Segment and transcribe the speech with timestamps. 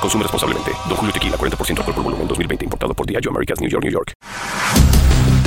[0.00, 0.70] Consume responsablemente.
[0.88, 2.64] Don Julio Tequila, 40% alcohol por volumen, 2020.
[2.64, 4.12] Importado por Diageo Americas, New York, New York.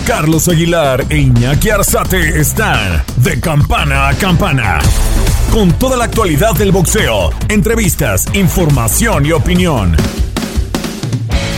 [0.06, 4.80] Carlos Aguilar e Iñaki Arzate están de campana a campana.
[5.52, 9.96] Con toda la actualidad del boxeo, entrevistas, información y opinión.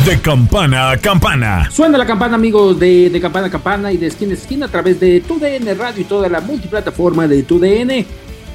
[0.06, 1.72] De campana a campana.
[1.72, 4.70] Suena la campana, amigos, de, de campana a campana y de esquina a esquina a
[4.70, 8.06] través de TUDN Radio y toda la multiplataforma de TUDN.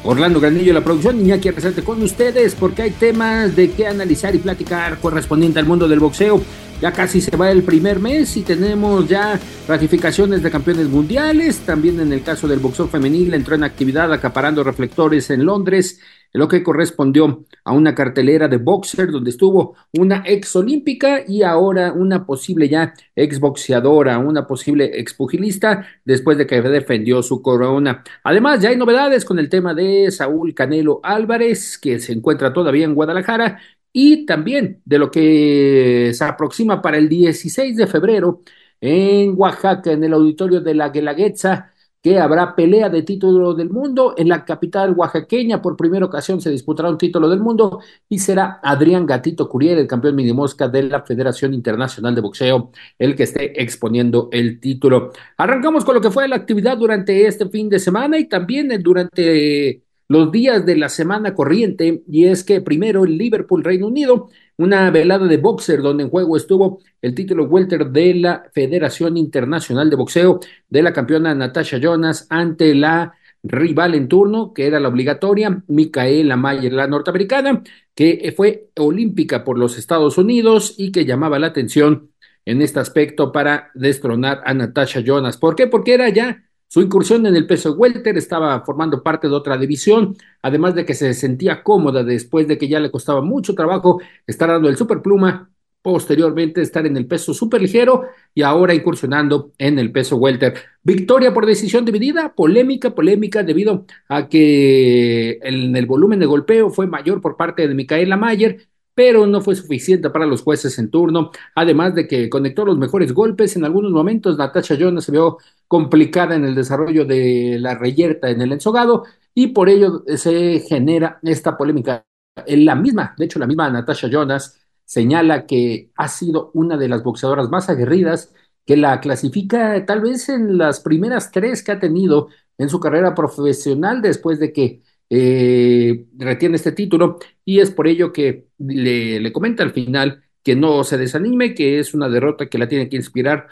[0.02, 4.38] Orlando Granillo, la producción, Iñaki Arzate con ustedes porque hay temas de qué analizar y
[4.38, 6.40] platicar correspondiente al mundo del boxeo.
[6.80, 11.58] Ya casi se va el primer mes y tenemos ya ratificaciones de campeones mundiales.
[11.58, 16.00] También en el caso del boxeo femenil entró en actividad acaparando reflectores en Londres,
[16.32, 21.92] lo que correspondió a una cartelera de boxer donde estuvo una ex olímpica y ahora
[21.92, 28.02] una posible ya ex boxeadora, una posible ex pugilista después de que defendió su corona.
[28.24, 32.84] Además, ya hay novedades con el tema de Saúl Canelo Álvarez, que se encuentra todavía
[32.84, 33.60] en Guadalajara
[33.92, 38.42] y también de lo que se aproxima para el 16 de febrero
[38.80, 41.69] en Oaxaca, en el auditorio de la Guelaguetza,
[42.02, 45.60] que habrá pelea de título del mundo en la capital oaxaqueña.
[45.60, 49.86] Por primera ocasión se disputará un título del mundo y será Adrián Gatito Curiel, el
[49.86, 55.12] campeón minimosca de la Federación Internacional de Boxeo, el que esté exponiendo el título.
[55.36, 59.82] Arrancamos con lo que fue la actividad durante este fin de semana y también durante
[60.08, 64.28] los días de la semana corriente, y es que primero el Liverpool, Reino Unido,
[64.60, 69.88] una velada de boxer donde en juego estuvo el título welter de la Federación Internacional
[69.88, 74.88] de Boxeo de la campeona Natasha Jonas ante la rival en turno, que era la
[74.88, 77.62] obligatoria, Micaela Mayer, la norteamericana,
[77.94, 82.10] que fue olímpica por los Estados Unidos y que llamaba la atención
[82.44, 85.38] en este aspecto para destronar a Natasha Jonas.
[85.38, 85.68] ¿Por qué?
[85.68, 90.16] Porque era ya su incursión en el peso welter estaba formando parte de otra división,
[90.40, 94.48] además de que se sentía cómoda después de que ya le costaba mucho trabajo estar
[94.48, 95.50] dando el superpluma,
[95.82, 100.54] posteriormente estar en el peso superligero y ahora incursionando en el peso welter.
[100.84, 107.20] Victoria por decisión dividida, polémica, polémica debido a que el, volumen de golpeo fue mayor
[107.20, 111.94] por parte de Micaela Mayer, pero no fue suficiente para los jueces en turno, además
[111.94, 113.56] de que conectó los mejores golpes.
[113.56, 118.40] En algunos momentos Natasha Jonas se vio complicada en el desarrollo de la reyerta en
[118.42, 122.04] el ensogado y por ello se genera esta polémica.
[122.46, 127.02] La misma, de hecho la misma Natasha Jonas señala que ha sido una de las
[127.02, 128.34] boxeadoras más aguerridas,
[128.66, 133.14] que la clasifica tal vez en las primeras tres que ha tenido en su carrera
[133.14, 139.32] profesional después de que eh, retiene este título y es por ello que le, le
[139.32, 142.96] comenta al final que no se desanime, que es una derrota que la tiene que
[142.96, 143.48] inspirar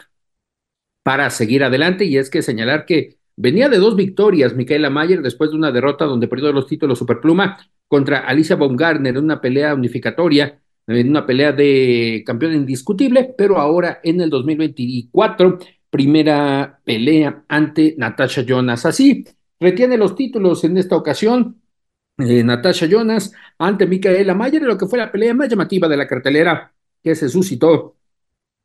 [1.03, 5.51] para seguir adelante y es que señalar que venía de dos victorias Micaela Mayer después
[5.51, 10.61] de una derrota donde perdió los títulos Superpluma contra Alicia Baumgartner en una pelea unificatoria,
[10.87, 15.57] en una pelea de campeón indiscutible, pero ahora en el 2024
[15.89, 18.85] primera pelea ante Natasha Jonas.
[18.85, 19.25] Así,
[19.59, 21.61] Retiene los títulos en esta ocasión
[22.17, 26.07] eh, Natasha Jonas ante Micaela Mayer, lo que fue la pelea más llamativa de la
[26.07, 27.95] cartelera que se suscitó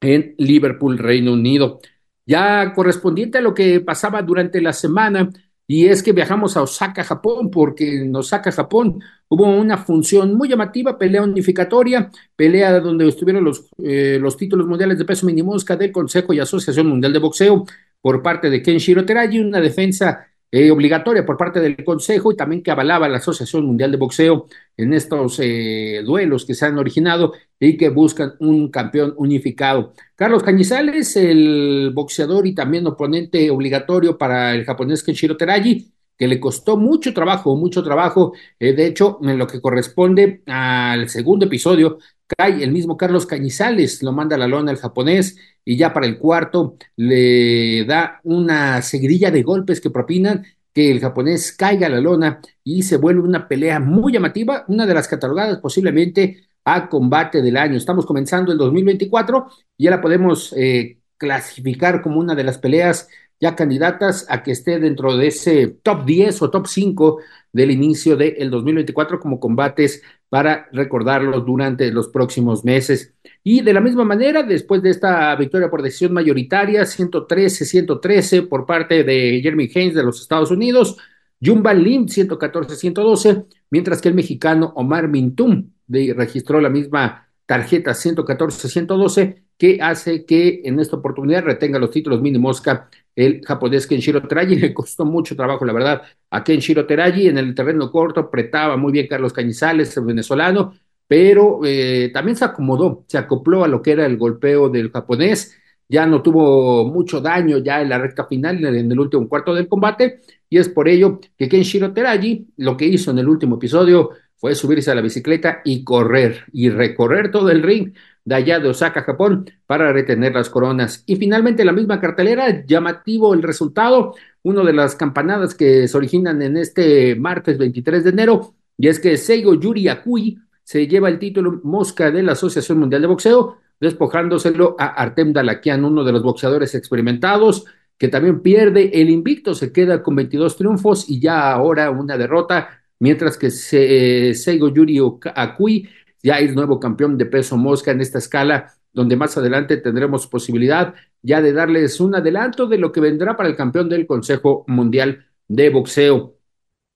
[0.00, 1.80] en Liverpool, Reino Unido.
[2.26, 5.30] Ya correspondiente a lo que pasaba durante la semana,
[5.66, 10.48] y es que viajamos a Osaka, Japón, porque en Osaka, Japón, hubo una función muy
[10.48, 15.92] llamativa, pelea unificatoria, pelea donde estuvieron los, eh, los títulos mundiales de peso minimosca del
[15.92, 17.64] Consejo y Asociación Mundial de Boxeo
[18.00, 22.62] por parte de Kenshiro Teraji, una defensa eh, obligatoria por parte del Consejo y también
[22.62, 27.32] que avalaba la Asociación Mundial de Boxeo en estos eh, duelos que se han originado
[27.58, 29.94] y que buscan un campeón unificado.
[30.14, 36.40] Carlos Cañizales, el boxeador y también oponente obligatorio para el japonés Kenshiro Teraji, que le
[36.40, 38.32] costó mucho trabajo, mucho trabajo.
[38.58, 44.02] Eh, de hecho, en lo que corresponde al segundo episodio, cae el mismo Carlos Cañizales,
[44.02, 48.82] lo manda a la lona el japonés y ya para el cuarto le da una
[48.82, 53.22] seguidilla de golpes que propinan que el japonés caiga a la lona y se vuelve
[53.22, 57.76] una pelea muy llamativa, una de las catalogadas posiblemente a combate del año.
[57.76, 59.46] Estamos comenzando el 2024
[59.76, 63.08] y ya la podemos eh, clasificar como una de las peleas
[63.40, 67.18] ya candidatas a que esté dentro de ese top 10 o top 5
[67.52, 73.14] del inicio del 2024 como combates para recordarlos durante los próximos meses.
[73.42, 79.04] Y de la misma manera, después de esta victoria por decisión mayoritaria, 113-113 por parte
[79.04, 80.96] de Jeremy Haynes de los Estados Unidos,
[81.40, 89.78] Jumba Lim 114-112, mientras que el mexicano Omar Mintum registró la misma tarjeta 114-112 que
[89.80, 94.56] hace que en esta oportunidad retenga los títulos mini mosca el japonés Kenshiro Teraji.
[94.56, 98.92] Le costó mucho trabajo, la verdad, a Kenshiro Teraji en el terreno corto, apretaba muy
[98.92, 100.74] bien Carlos Cañizales, el venezolano,
[101.06, 105.56] pero eh, también se acomodó, se acopló a lo que era el golpeo del japonés.
[105.86, 109.68] Ya no tuvo mucho daño ya en la recta final, en el último cuarto del
[109.68, 114.10] combate, y es por ello que Kenshiro Teraji lo que hizo en el último episodio
[114.36, 118.68] fue subirse a la bicicleta y correr y recorrer todo el ring de allá de
[118.68, 121.02] Osaka, Japón, para retener las coronas.
[121.06, 126.40] Y finalmente la misma cartelera, llamativo el resultado, una de las campanadas que se originan
[126.42, 131.18] en este martes 23 de enero, y es que Seigo Yuri Akui se lleva el
[131.18, 136.22] título mosca de la Asociación Mundial de Boxeo, despojándoselo a Artem Dalakian, uno de los
[136.22, 137.66] boxeadores experimentados,
[137.98, 142.82] que también pierde el invicto, se queda con 22 triunfos y ya ahora una derrota,
[142.98, 145.00] mientras que Seigo Yuri
[145.34, 145.88] Akui
[146.24, 150.94] ya es nuevo campeón de peso mosca en esta escala, donde más adelante tendremos posibilidad
[151.22, 155.26] ya de darles un adelanto de lo que vendrá para el campeón del Consejo Mundial
[155.46, 156.38] de Boxeo.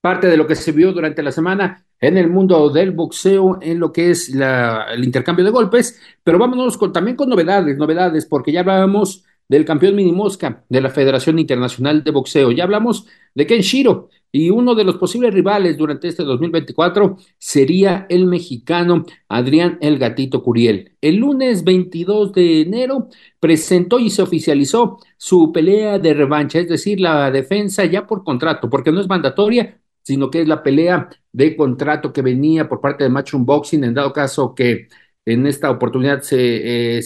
[0.00, 3.80] Parte de lo que se vio durante la semana en el mundo del boxeo, en
[3.80, 8.60] lo que es el intercambio de golpes, pero vámonos también con novedades, novedades, porque ya
[8.60, 13.60] hablábamos del campeón mini mosca de la Federación Internacional de Boxeo, ya hablamos de Ken
[13.60, 19.98] Shiro, y uno de los posibles rivales durante este 2024 sería el mexicano Adrián El
[19.98, 20.96] Gatito Curiel.
[21.00, 23.08] El lunes 22 de enero
[23.40, 28.69] presentó y se oficializó su pelea de revancha, es decir, la defensa ya por contrato,
[28.69, 33.04] porque no es mandatoria, sino que es la pelea de contrato que venía por parte
[33.04, 34.88] de Matchroom Boxing, en dado caso que
[35.25, 37.02] en esta oportunidad se, eh,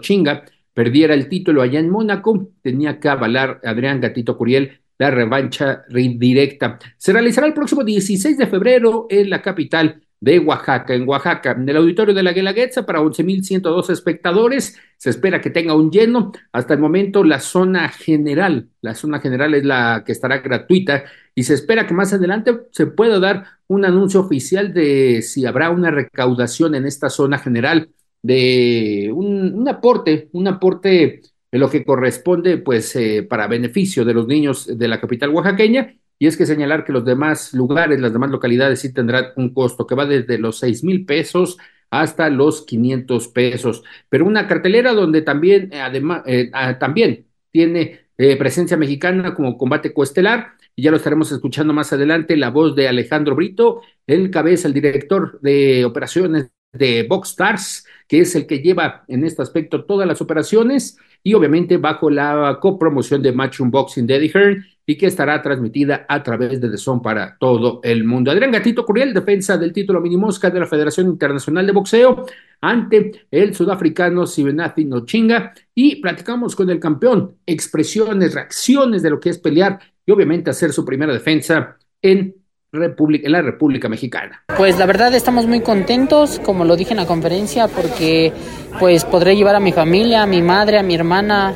[0.00, 5.84] Chinga perdiera el título allá en Mónaco, tenía que avalar Adrián Gatito Curiel la revancha
[5.88, 6.78] directa.
[6.96, 11.68] Se realizará el próximo 16 de febrero en la capital de Oaxaca, en Oaxaca, en
[11.68, 14.76] el auditorio de la Guelaguetza para 11.102 espectadores.
[14.96, 16.32] Se espera que tenga un lleno.
[16.52, 21.04] Hasta el momento, la zona general, la zona general es la que estará gratuita
[21.34, 25.70] y se espera que más adelante se pueda dar un anuncio oficial de si habrá
[25.70, 27.90] una recaudación en esta zona general
[28.22, 34.14] de un, un aporte, un aporte en lo que corresponde pues eh, para beneficio de
[34.14, 35.94] los niños de la capital oaxaqueña.
[36.18, 39.86] Y es que señalar que los demás lugares, las demás localidades sí tendrán un costo
[39.86, 41.58] que va desde los seis mil pesos
[41.90, 48.00] hasta los 500 pesos, pero una cartelera donde también, eh, además, eh, ah, también tiene
[48.38, 52.88] presencia mexicana como combate coestelar, y ya lo estaremos escuchando más adelante, la voz de
[52.88, 58.60] Alejandro Brito, el cabeza, el director de operaciones de Box Stars, que es el que
[58.60, 64.06] lleva en este aspecto todas las operaciones y obviamente bajo la copromoción de Match Unboxing
[64.06, 68.30] de Hearn y que estará transmitida a través de The Zone para todo el mundo.
[68.30, 72.24] Adrián Gatito Curiel, defensa del título minimosca de la Federación Internacional de Boxeo
[72.62, 79.30] ante el sudafricano Sibenathi Nochinga y platicamos con el campeón, expresiones, reacciones de lo que
[79.30, 82.37] es pelear y obviamente hacer su primera defensa en
[82.72, 84.42] República, en la República Mexicana.
[84.56, 88.32] Pues la verdad estamos muy contentos, como lo dije en la conferencia, porque
[88.78, 91.54] pues podré llevar a mi familia, a mi madre, a mi hermana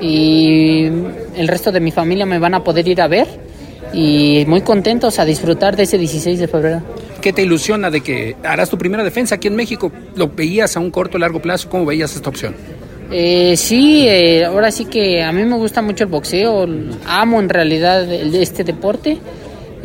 [0.00, 0.86] y
[1.36, 3.26] el resto de mi familia me van a poder ir a ver
[3.92, 6.82] y muy contentos a disfrutar de ese 16 de febrero.
[7.20, 9.92] ¿Qué te ilusiona de que harás tu primera defensa aquí en México?
[10.16, 11.68] ¿Lo veías a un corto o largo plazo?
[11.68, 12.54] ¿Cómo veías esta opción?
[13.10, 16.66] Eh, sí, eh, ahora sí que a mí me gusta mucho el boxeo,
[17.06, 19.18] amo en realidad este deporte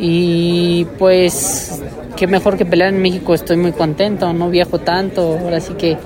[0.02, 1.82] y pues,
[2.16, 5.98] qué mejor que pelear en México, estoy muy contento, no viajo tanto, ahora sí que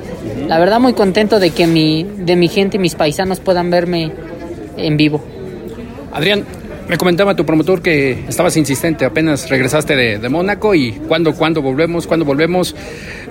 [0.49, 4.11] la verdad muy contento de que mi, de mi gente y mis paisanos puedan verme
[4.77, 5.23] en vivo.
[6.13, 6.45] Adrián,
[6.89, 11.63] me comentaba tu promotor que estabas insistente, apenas regresaste de, de Mónaco y ¿cuándo, cuándo
[11.63, 12.09] volvemos?
[12.09, 12.75] ¿Cuándo volvemos?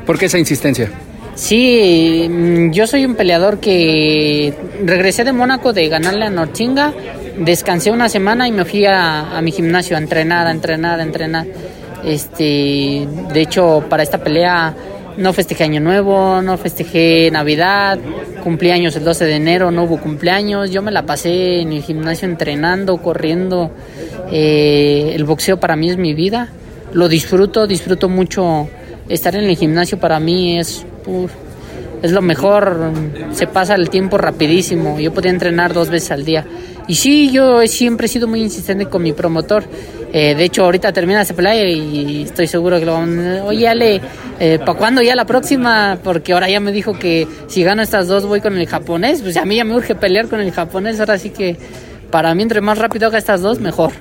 [0.05, 0.89] ¿Por qué esa insistencia?
[1.35, 4.53] Sí, mm, yo soy un peleador que
[4.85, 6.93] regresé de Mónaco de ganarle a Norchinga
[7.37, 11.45] descansé una semana y me fui a, mi gimnasio a entrenar, a entrenar, a entrenar.
[12.03, 14.75] Este, de hecho, para esta pelea
[15.17, 17.99] no festejé Año Nuevo, no festejé Navidad,
[18.43, 20.71] cumpleaños el 12 de enero, no hubo cumpleaños.
[20.71, 23.71] Yo me la pasé en el gimnasio entrenando, corriendo.
[24.31, 26.49] Eh, el boxeo para mí es mi vida.
[26.93, 28.67] Lo disfruto, disfruto mucho.
[29.09, 30.85] Estar en el gimnasio para mí es,
[32.01, 32.91] es lo mejor.
[33.31, 34.99] Se pasa el tiempo rapidísimo.
[34.99, 36.45] Yo podía entrenar dos veces al día
[36.87, 39.63] Y sí, yo siempre he sido muy insistente con mi promotor.
[40.11, 43.43] Eh, de hecho, ahorita termina ese play y estoy seguro que lo van a...
[43.45, 44.01] Oye, Ale,
[44.39, 45.97] eh, ¿para cuándo ya la próxima?
[46.03, 49.21] Porque ahora ya me dijo que si gano estas dos voy con el japonés.
[49.21, 50.99] Pues a mí ya me urge pelear con el japonés.
[50.99, 51.57] Ahora sí que
[52.11, 53.91] para mí entre más rápido haga estas dos, mejor.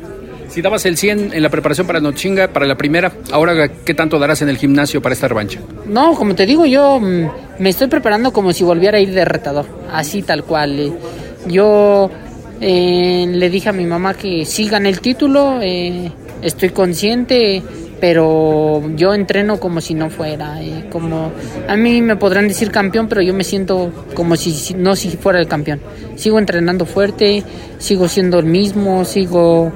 [0.53, 4.19] Si dabas el 100 en la preparación para Nochinga, para la primera, ahora ¿qué tanto
[4.19, 5.61] darás en el gimnasio para esta revancha?
[5.87, 9.25] No, como te digo, yo mm, me estoy preparando como si volviera a ir de
[9.25, 10.79] retador, así tal cual.
[10.79, 10.93] Eh.
[11.47, 12.11] Yo
[12.63, 17.61] eh, le dije a mi mamá que sigan el título, eh, estoy consciente,
[18.01, 20.61] pero yo entreno como si no fuera.
[20.91, 21.33] como
[21.69, 25.41] a mí me podrán decir campeón, pero yo me siento como si no si fuera
[25.41, 25.81] el campeón.
[26.15, 27.43] Sigo entrenando fuerte,
[27.79, 29.73] sigo siendo el mismo, sigo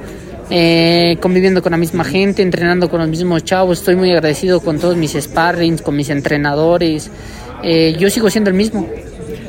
[0.48, 3.78] eh, conviviendo con la misma gente, entrenando con los mismos chavos.
[3.78, 7.10] Estoy muy agradecido con todos mis sparrings, con mis entrenadores.
[7.64, 8.88] Eh, yo sigo siendo el mismo.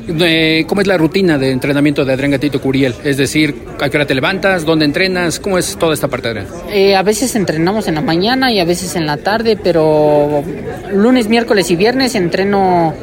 [0.07, 2.95] Eh, ¿Cómo es la rutina de entrenamiento de Adrián Gatito Curiel?
[3.03, 4.65] Es decir, ¿a qué hora te levantas?
[4.65, 5.39] ¿Dónde entrenas?
[5.39, 6.47] ¿Cómo es toda esta parte, Adrián?
[6.95, 10.43] a veces entrenamos en la mañana y a veces en la tarde, pero
[10.93, 12.93] lunes, miércoles y viernes entreno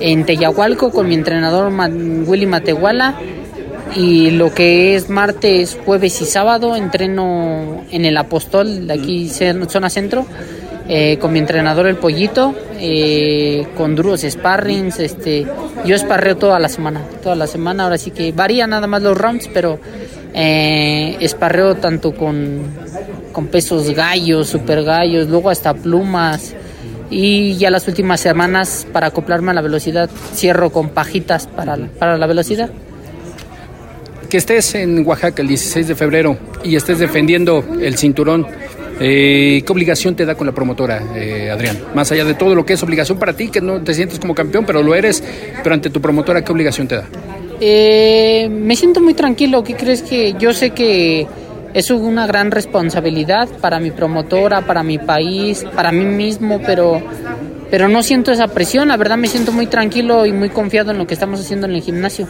[0.00, 1.72] en Teyahualco con mi entrenador
[2.26, 3.18] Willy Matehuala
[3.94, 9.90] y lo que es martes, jueves y sábado entreno en el Apostol, de aquí zona
[9.90, 10.26] centro,
[10.88, 12.54] eh, con mi entrenador el Pollito,
[12.86, 15.46] eh, con duros sparrings, este,
[15.86, 19.16] yo esparreo toda la semana, toda la semana, ahora sí que varía nada más los
[19.16, 19.78] rounds, pero
[20.34, 22.60] eh, esparreo tanto con,
[23.32, 26.54] con pesos gallos, super gallos, luego hasta plumas,
[27.08, 32.18] y ya las últimas semanas para acoplarme a la velocidad cierro con pajitas para, para
[32.18, 32.68] la velocidad.
[34.28, 38.46] Que estés en Oaxaca el 16 de febrero y estés defendiendo el cinturón,
[39.00, 41.78] eh, ¿qué obligación te da con la promotora, eh, Adrián?
[41.94, 44.34] Más allá de todo lo que es obligación para ti, que no te sientes como
[44.34, 45.22] campeón, pero lo eres,
[45.62, 47.04] pero ante tu promotora, ¿qué obligación te da?
[47.60, 49.62] Eh, me siento muy tranquilo.
[49.62, 51.26] ¿Qué crees que yo sé que
[51.72, 57.02] es una gran responsabilidad para mi promotora, para mi país, para mí mismo, pero
[57.70, 60.98] pero no siento esa presión, la verdad me siento muy tranquilo y muy confiado en
[60.98, 62.28] lo que estamos haciendo en el gimnasio.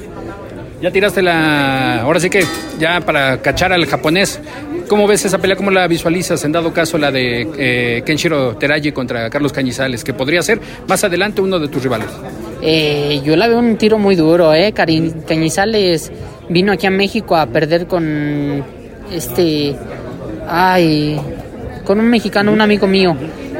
[0.80, 2.02] Ya tiraste la.
[2.02, 2.44] Ahora sí que,
[2.78, 4.40] ya para cachar al japonés.
[4.88, 5.56] ¿Cómo ves esa pelea?
[5.56, 6.44] ¿Cómo la visualizas?
[6.44, 11.02] En dado caso, la de eh, Kenshiro Teraji contra Carlos Cañizales, que podría ser más
[11.04, 12.08] adelante uno de tus rivales.
[12.62, 14.72] Eh, yo la veo un tiro muy duro, ¿eh?
[14.72, 16.10] Cañizales
[16.48, 18.64] vino aquí a México a perder con
[19.12, 19.76] este.
[20.48, 21.20] Ay.
[21.84, 23.16] Con un mexicano, un amigo mío.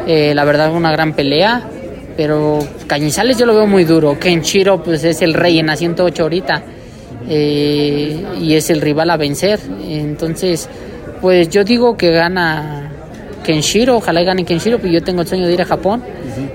[0.07, 1.69] Eh, la verdad, una gran pelea.
[2.17, 4.19] Pero Cañizales yo lo veo muy duro.
[4.19, 6.63] Kenshiro, pues es el rey en la 108 ahorita.
[7.29, 9.61] Eh, y es el rival a vencer.
[9.87, 10.69] Entonces,
[11.21, 12.91] pues yo digo que gana
[13.45, 16.03] Kenshiro, ojalá gane Kenshiro, pues yo tengo el sueño de ir a Japón,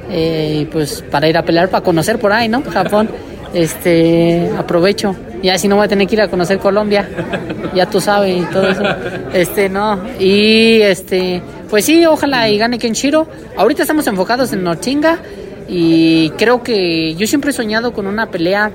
[0.09, 2.63] eh, pues para ir a pelear, para conocer por ahí, ¿no?
[2.63, 3.09] Japón,
[3.53, 5.15] este, aprovecho.
[5.41, 7.07] Ya si no voy a tener que ir a conocer Colombia,
[7.73, 8.83] ya tú sabes y todo eso.
[9.33, 9.99] Este, no.
[10.19, 13.27] Y este, pues sí, ojalá y gane Kenshiro.
[13.55, 15.19] Ahorita estamos enfocados en Norchinga
[15.67, 18.71] y creo que yo siempre he soñado con una pelea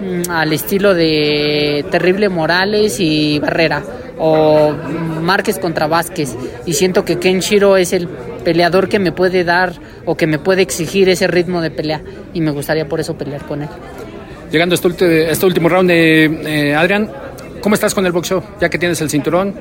[0.00, 3.82] Mm, al estilo de Terrible Morales y Barrera
[4.18, 4.72] o
[5.22, 10.16] Márquez contra Vázquez y siento que Kenshiro es el peleador que me puede dar o
[10.16, 12.00] que me puede exigir ese ritmo de pelea
[12.32, 13.68] y me gustaría por eso pelear con él.
[14.50, 17.10] Llegando a este, este último round, de eh, Adrián,
[17.60, 18.42] ¿cómo estás con el boxeo?
[18.60, 19.54] Ya que tienes el cinturón,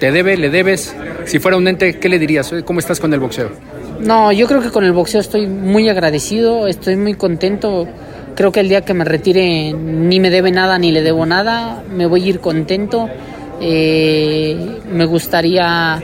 [0.00, 0.96] ¿te debe, le debes?
[1.26, 2.52] Si fuera un ente, ¿qué le dirías?
[2.64, 3.50] ¿Cómo estás con el boxeo?
[4.00, 7.86] No, yo creo que con el boxeo estoy muy agradecido, estoy muy contento
[8.34, 11.82] creo que el día que me retire ni me debe nada ni le debo nada,
[11.90, 13.08] me voy a ir contento.
[13.64, 16.02] Eh, me gustaría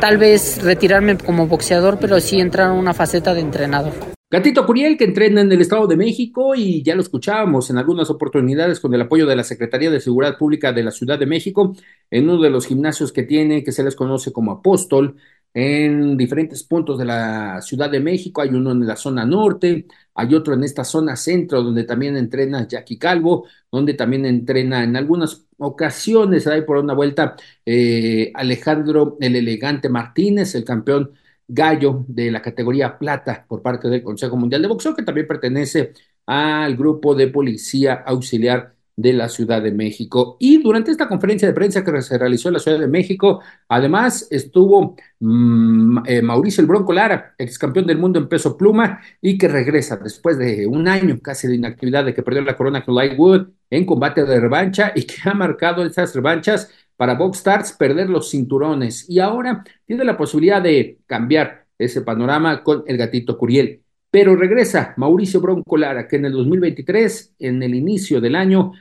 [0.00, 3.92] tal vez retirarme como boxeador, pero sí entrar en una faceta de entrenador.
[4.30, 8.08] Gatito Curiel, que entrena en el Estado de México y ya lo escuchábamos en algunas
[8.08, 11.74] oportunidades con el apoyo de la Secretaría de Seguridad Pública de la Ciudad de México,
[12.10, 15.16] en uno de los gimnasios que tiene, que se les conoce como Apóstol,
[15.52, 18.40] en diferentes puntos de la Ciudad de México.
[18.40, 22.66] Hay uno en la zona norte, hay otro en esta zona centro donde también entrena
[22.66, 29.36] Jackie Calvo, donde también entrena en algunas ocasiones, ahí por una vuelta, eh, Alejandro el
[29.36, 31.12] Elegante Martínez, el campeón
[31.48, 35.92] gallo de la categoría plata por parte del Consejo Mundial de Boxeo, que también pertenece
[36.26, 40.36] al grupo de policía auxiliar de la Ciudad de México.
[40.38, 44.28] Y durante esta conferencia de prensa que se realizó en la Ciudad de México, además
[44.30, 49.38] estuvo mm, eh, Mauricio El Bronco Lara, ex campeón del mundo en peso pluma, y
[49.38, 52.94] que regresa después de un año casi de inactividad de que perdió la corona con
[52.94, 58.08] Lightwood en combate de revancha y que ha marcado esas revanchas para Box Stars perder
[58.10, 59.08] los cinturones.
[59.08, 63.81] Y ahora tiene la posibilidad de cambiar ese panorama con el gatito Curiel.
[64.12, 68.72] Pero regresa Mauricio Bronco Lara, que en el 2023, en el inicio del año,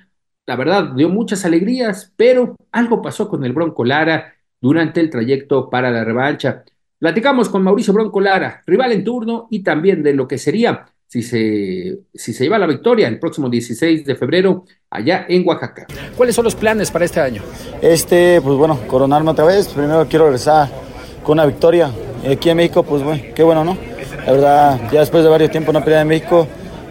[0.46, 5.70] la verdad, dio muchas alegrías, pero algo pasó con el Bronco Lara durante el trayecto
[5.70, 6.66] para la revancha.
[7.00, 11.22] Platicamos con Mauricio Bronco Lara, rival en turno, y también de lo que sería si
[11.22, 15.88] se, si se lleva la victoria el próximo 16 de febrero allá en Oaxaca.
[16.18, 17.42] ¿Cuáles son los planes para este año?
[17.82, 19.70] Este, pues bueno, coronarme otra vez.
[19.70, 20.70] Primero quiero regresar
[21.24, 21.90] con una victoria.
[22.30, 23.91] Aquí en México, pues bueno, qué bueno, ¿no?
[24.26, 26.48] La verdad, ya después de varios tiempos no pelea en México,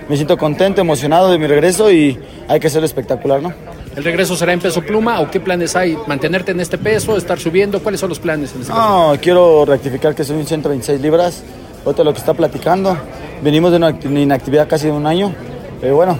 [0.08, 2.18] me siento contento, emocionado de mi regreso y
[2.48, 3.52] hay que ser espectacular, ¿no?
[3.96, 5.96] ¿El regreso será en peso pluma o qué planes hay?
[6.06, 7.16] ¿Mantenerte en este peso?
[7.16, 7.82] ¿Estar subiendo?
[7.82, 11.42] ¿Cuáles son los planes en este No, quiero rectificar que soy un 126 libras.
[11.84, 12.96] Otro lo que está platicando.
[13.42, 15.32] Venimos de una inactividad casi de un año,
[15.80, 16.18] pero bueno,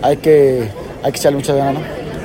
[0.00, 0.68] hay que,
[1.02, 1.80] hay que echarle mucha ganas, ¿no?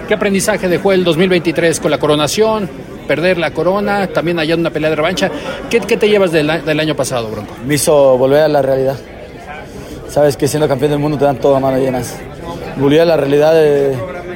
[0.08, 2.70] ¿Qué aprendizaje dejó el 2023 con la coronación?
[3.08, 5.32] Perder la corona, también allá en una pelea de revancha.
[5.70, 7.54] ¿Qué, qué te llevas del, del, año pasado, Bronco?
[7.66, 8.98] Me hizo volver a la realidad.
[10.10, 12.18] Sabes que siendo campeón del mundo te dan todo a llenas.
[12.78, 13.54] Volví a la realidad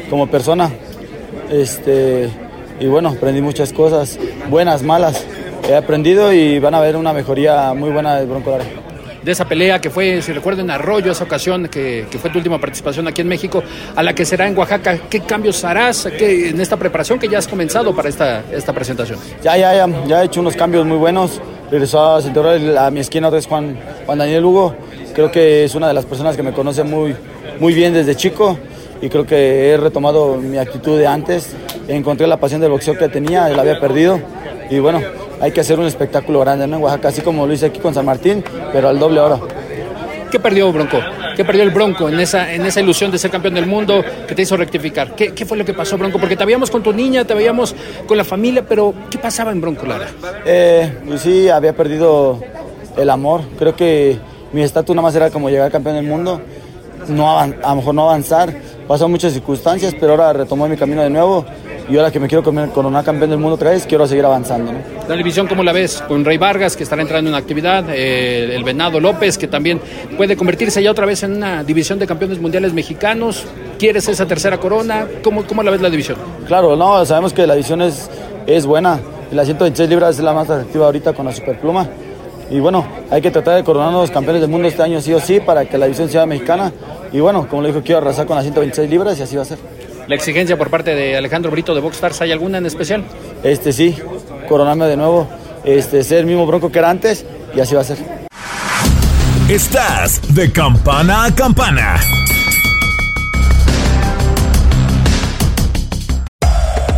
[0.09, 0.71] como persona.
[1.51, 2.29] Este,
[2.79, 4.17] y bueno, aprendí muchas cosas,
[4.49, 5.25] buenas, malas.
[5.69, 8.80] He aprendido y van a ver una mejoría muy buena del Bronco Lara
[9.23, 12.59] de esa pelea que fue, si recuerden, Arroyo, esa ocasión que, que, fue tu última
[12.59, 13.63] participación aquí en México,
[13.95, 14.97] a la que será en Oaxaca.
[15.09, 19.19] ¿Qué cambios harás ¿Qué, en esta preparación que ya has comenzado para esta, esta presentación?
[19.43, 21.39] Ya, ya, ya, ya he hecho unos cambios muy buenos.
[21.69, 24.75] Regresó a cinturón a mi esquina otra vez Juan, Juan Daniel Hugo.
[25.13, 27.15] Creo que es una de las personas que me conoce muy,
[27.59, 28.57] muy bien desde chico
[29.01, 31.55] y creo que he retomado mi actitud de antes.
[31.87, 34.19] Encontré la pasión del boxeo que tenía, la había perdido
[34.69, 35.01] y bueno,
[35.41, 36.77] hay que hacer un espectáculo grande ¿no?
[36.77, 39.47] en Oaxaca, así como lo hice aquí con San Martín, pero al doble oro.
[40.29, 40.97] ¿Qué perdió Bronco?
[41.35, 44.35] ¿Qué perdió el Bronco en esa, en esa ilusión de ser campeón del mundo que
[44.35, 45.13] te hizo rectificar?
[45.15, 46.19] ¿Qué, ¿Qué, fue lo que pasó, Bronco?
[46.19, 47.75] Porque te veíamos con tu niña, te veíamos
[48.07, 50.07] con la familia, pero ¿qué pasaba en Bronco Lara?
[50.45, 52.39] Eh, pues sí, había perdido
[52.95, 53.41] el amor.
[53.57, 54.19] Creo que
[54.53, 56.39] mi estatus nada más era como llegar campeón del mundo,
[57.09, 58.53] no a lo mejor no avanzar.
[58.87, 61.45] Pasó muchas circunstancias, pero ahora retomó mi camino de nuevo
[61.89, 64.71] y ahora que me quiero coronar campeón del mundo otra vez, quiero seguir avanzando.
[64.71, 64.79] ¿no?
[65.07, 66.03] La división, ¿cómo la ves?
[66.07, 69.81] Con Rey Vargas, que estará entrando en actividad, eh, el Venado López, que también
[70.17, 73.45] puede convertirse ya otra vez en una división de campeones mundiales mexicanos.
[73.77, 75.07] ¿Quieres esa tercera corona?
[75.23, 76.17] ¿Cómo, cómo la ves la división?
[76.47, 78.09] Claro, no, sabemos que la división es,
[78.47, 78.99] es buena.
[79.31, 81.87] La 126 libras es la más atractiva ahorita con la Superpluma.
[82.49, 85.21] Y bueno, hay que tratar de coronarnos los campeones del mundo este año sí o
[85.21, 86.71] sí para que la división sea mexicana.
[87.13, 89.45] Y bueno, como le dijo, quiero arrasar con las 126 libras y así va a
[89.45, 89.57] ser.
[90.07, 93.03] La exigencia por parte de Alejandro Brito de Boxstars, ¿hay alguna en especial?
[93.43, 93.97] Este sí,
[94.47, 95.27] coronarme de nuevo,
[95.63, 97.97] este, ser el mismo bronco que era antes y así va a ser.
[99.47, 101.99] Estás de campana a campana.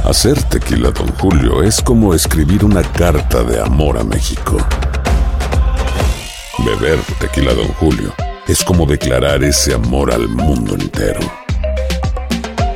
[0.04, 4.58] Hacer tequila, don Julio, es como escribir una carta de amor a México.
[6.60, 8.14] Beber tequila, don Julio,
[8.48, 11.43] es como declarar ese amor al mundo entero.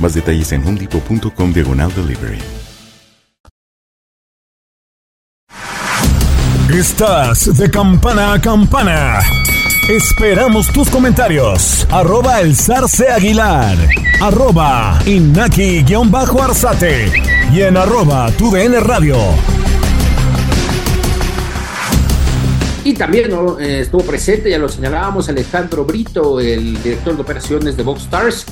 [0.00, 2.38] Más detalles en homedepot.com diagonal delivery.
[6.72, 9.20] Estás de campana a campana.
[9.88, 11.86] Esperamos tus comentarios.
[11.90, 13.76] Arroba el zarce aguilar.
[14.20, 17.12] Arroba inaki-arzate.
[17.52, 19.16] Y en arroba tu radio.
[22.86, 27.82] Y también eh, estuvo presente, ya lo señalábamos, Alejandro Brito, el director de operaciones de
[27.82, 28.46] Vox Stars,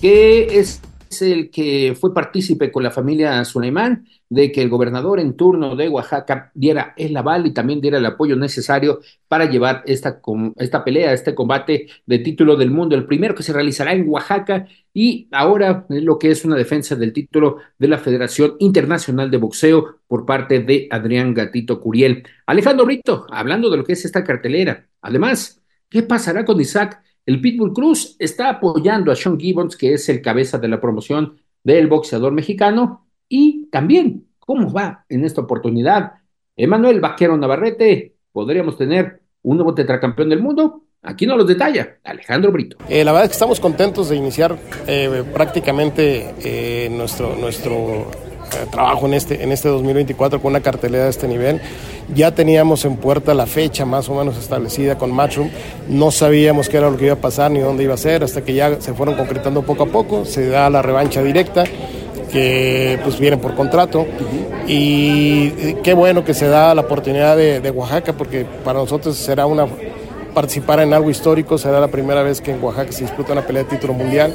[0.00, 0.80] que es
[1.22, 5.88] el que fue partícipe con la familia Suleimán de que el gobernador en turno de
[5.88, 10.20] Oaxaca diera el aval y también diera el apoyo necesario para llevar esta,
[10.56, 14.66] esta pelea, este combate de título del mundo, el primero que se realizará en Oaxaca
[14.92, 20.00] y ahora lo que es una defensa del título de la Federación Internacional de Boxeo
[20.06, 22.24] por parte de Adrián Gatito Curiel.
[22.46, 24.86] Alejandro Brito, hablando de lo que es esta cartelera.
[25.00, 27.02] Además, ¿qué pasará con Isaac?
[27.26, 31.38] El Pitbull Cruz está apoyando a Sean Gibbons, que es el cabeza de la promoción
[31.62, 36.12] del boxeador mexicano, y también cómo va en esta oportunidad.
[36.54, 40.82] Emanuel Vaquero Navarrete, podríamos tener un nuevo tetracampeón del mundo.
[41.02, 42.76] Aquí no los detalla Alejandro Brito.
[42.88, 48.10] Eh, la verdad es que estamos contentos de iniciar eh, prácticamente eh, nuestro, nuestro
[48.70, 51.60] trabajo en este, en este 2024 con una cartelera de este nivel.
[52.14, 55.50] Ya teníamos en puerta la fecha más o menos establecida con Matchroom.
[55.88, 58.42] No sabíamos qué era lo que iba a pasar ni dónde iba a ser hasta
[58.42, 60.24] que ya se fueron concretando poco a poco.
[60.24, 61.64] Se da la revancha directa
[62.32, 64.06] que pues vienen por contrato
[64.66, 65.50] y
[65.84, 69.68] qué bueno que se da la oportunidad de, de Oaxaca porque para nosotros será una
[70.34, 73.62] participar en algo histórico, será la primera vez que en Oaxaca se disputa una pelea
[73.62, 74.34] de título mundial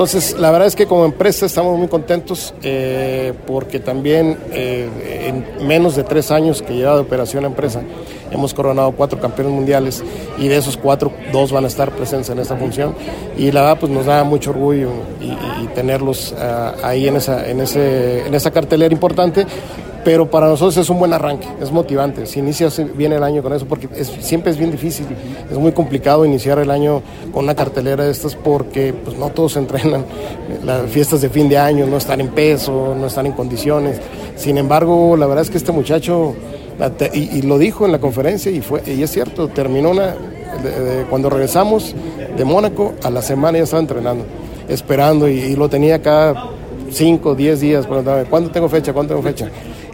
[0.00, 4.88] entonces, la verdad es que como empresa estamos muy contentos eh, porque también eh,
[5.26, 7.82] en menos de tres años que lleva de operación la empresa,
[8.30, 10.02] hemos coronado cuatro campeones mundiales
[10.38, 12.94] y de esos cuatro, dos van a estar presentes en esta función.
[13.36, 14.88] Y la verdad, pues nos da mucho orgullo
[15.20, 19.44] y, tenerlos ah, ahí en esa, en, ese, en esa cartelera importante
[20.04, 22.26] pero para nosotros es un buen arranque, es motivante.
[22.26, 25.06] Si inicias bien el año con eso, porque siempre es bien difícil,
[25.50, 29.56] es muy complicado iniciar el año con una cartelera de estas porque pues, no todos
[29.58, 30.04] entrenan.
[30.64, 34.00] Las fiestas de fin de año no están en peso, no están en condiciones.
[34.36, 36.34] Sin embargo, la verdad es que este muchacho,
[37.12, 40.14] y, lo dijo en la conferencia, y, fue, y es cierto, terminó una,
[41.10, 41.94] cuando regresamos
[42.36, 44.24] de Mónaco, a la semana ya estaba entrenando,
[44.66, 46.50] esperando, y, lo tenía cada
[46.90, 48.94] 5, 10 días, ¿cuándo tengo fecha?
[48.94, 49.50] ¿Cuándo tengo fecha?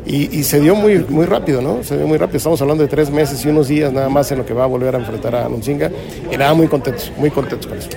[0.07, 1.83] Y, se dio muy, muy rápido, ¿no?
[1.83, 2.37] Se dio muy rápido.
[2.37, 4.67] Estamos hablando de tres meses y unos días nada más en lo que va a
[4.67, 5.91] volver a enfrentar a Nunzinga.
[6.31, 7.89] Y nada, muy contentos, muy contentos con eso.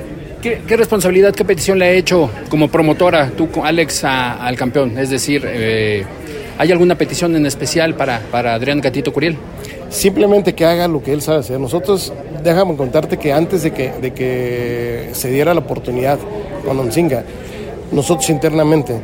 [0.41, 4.97] ¿Qué, responsabilidad, qué petición le ha hecho como promotora tú, Alex, al campeón?
[4.97, 6.03] Es decir, eh,
[6.57, 9.37] ¿hay alguna petición en especial para, para Adrián Gatito Curiel?
[9.89, 11.59] Simplemente que haga lo que él sabe hacer.
[11.59, 12.11] Nosotros,
[12.43, 16.17] déjame contarte que antes de que, de que se diera la oportunidad
[16.65, 17.23] con Nunzinga,
[17.91, 18.95] nosotros internamente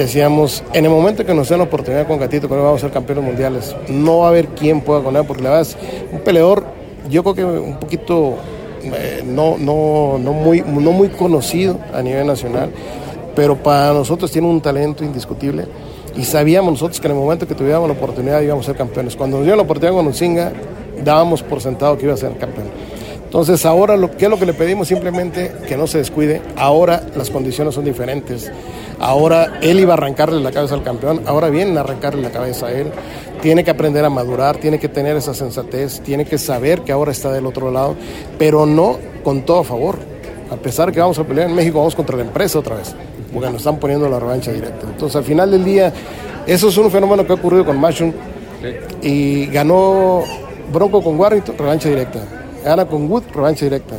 [0.00, 2.90] decíamos, en el momento que nos den la oportunidad con Gatito, que vamos a ser
[2.90, 5.76] campeones mundiales, no va a haber quién pueda con él, porque la verdad es
[6.12, 6.64] un peleador,
[7.08, 8.36] yo creo que un poquito
[8.82, 12.70] eh, no, no, no, muy, no muy conocido a nivel nacional,
[13.34, 15.66] pero para nosotros tiene un talento indiscutible
[16.16, 19.14] y sabíamos nosotros que en el momento que tuviéramos la oportunidad íbamos a ser campeones.
[19.14, 20.52] Cuando nos dio la oportunidad con Unzinga,
[21.04, 22.66] dábamos por sentado que iba a ser campeón.
[23.28, 24.88] Entonces ahora, lo, ¿qué es lo que le pedimos?
[24.88, 26.40] Simplemente que no se descuide.
[26.56, 28.50] Ahora las condiciones son diferentes.
[28.98, 32.68] Ahora él iba a arrancarle la cabeza al campeón, ahora viene a arrancarle la cabeza
[32.68, 32.90] a él.
[33.42, 37.12] Tiene que aprender a madurar, tiene que tener esa sensatez, tiene que saber que ahora
[37.12, 37.96] está del otro lado,
[38.38, 39.98] pero no con todo a favor.
[40.50, 42.94] A pesar que vamos a pelear en México, vamos contra la empresa otra vez,
[43.30, 44.86] porque nos están poniendo la revancha directa.
[44.90, 45.92] Entonces, al final del día,
[46.46, 48.14] eso es un fenómeno que ha ocurrido con Mashun
[49.02, 50.24] y ganó
[50.72, 52.37] Bronco con Warrington, revancha directa.
[52.68, 53.94] Gana con Wood, revancha directa.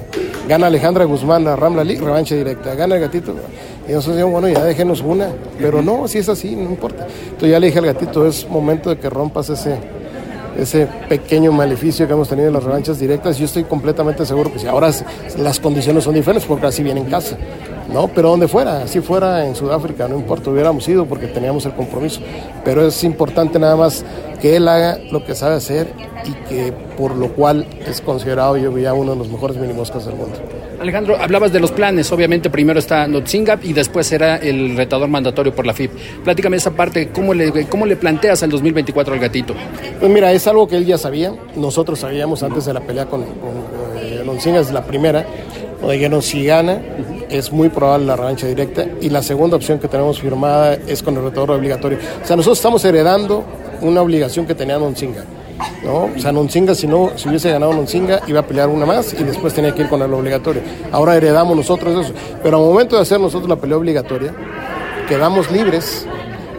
[0.47, 2.75] Gana Alejandra Guzmán, la Ramla League, revancha directa.
[2.75, 3.33] Gana el gatito.
[3.87, 5.29] Y nosotros decíamos, bueno, ya déjenos una.
[5.57, 7.07] Pero no, si es así, no importa.
[7.23, 9.75] Entonces ya le dije al gatito, es momento de que rompas ese,
[10.55, 13.39] ese pequeño maleficio que hemos tenido en las revanchas directas.
[13.39, 14.91] Yo estoy completamente seguro que si ahora
[15.39, 17.37] las condiciones son diferentes, porque así viene en casa.
[17.93, 21.73] No, pero donde fuera, si fuera en Sudáfrica, no importa, hubiéramos ido porque teníamos el
[21.73, 22.21] compromiso.
[22.63, 24.05] Pero es importante nada más
[24.39, 25.91] que él haga lo que sabe hacer
[26.25, 30.15] y que por lo cual es considerado yo ya uno de los mejores minimoscas del
[30.15, 30.37] mundo.
[30.79, 35.53] Alejandro, hablabas de los planes, obviamente primero está Notzinga y después será el retador mandatorio
[35.53, 35.91] por la FIP.
[36.23, 39.53] Platícame esa parte, ¿cómo le, cómo le planteas al 2024 al gatito?
[39.99, 43.23] Pues mira, es algo que él ya sabía, nosotros sabíamos antes de la pelea con,
[43.23, 45.25] con eh, es la primera,
[45.81, 46.81] o de que si gana,
[47.29, 51.15] es muy probable la revancha directa y la segunda opción que tenemos firmada es con
[51.15, 51.97] el retador obligatorio.
[52.23, 53.43] O sea, nosotros estamos heredando
[53.81, 55.23] una obligación que tenía Nonzinga.
[55.83, 56.09] ¿no?
[56.15, 59.23] O sea, Nonzinga, si, no, si hubiese ganado Nonzinga, iba a pelear una más y
[59.23, 60.61] después tenía que ir con el obligatorio.
[60.91, 62.13] Ahora heredamos nosotros eso.
[62.43, 64.33] Pero al momento de hacer nosotros la pelea obligatoria,
[65.07, 66.05] quedamos libres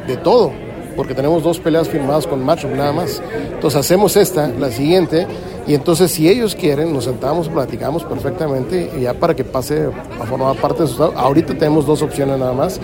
[0.07, 0.53] de todo
[1.01, 3.23] porque tenemos dos peleas firmadas con Macho nada más.
[3.55, 5.27] Entonces hacemos esta, la siguiente,
[5.67, 9.89] y entonces si ellos quieren, nos sentamos, platicamos perfectamente, y ya para que pase
[10.21, 11.15] a formar parte de su estado.
[11.17, 12.79] Ahorita tenemos dos opciones nada más,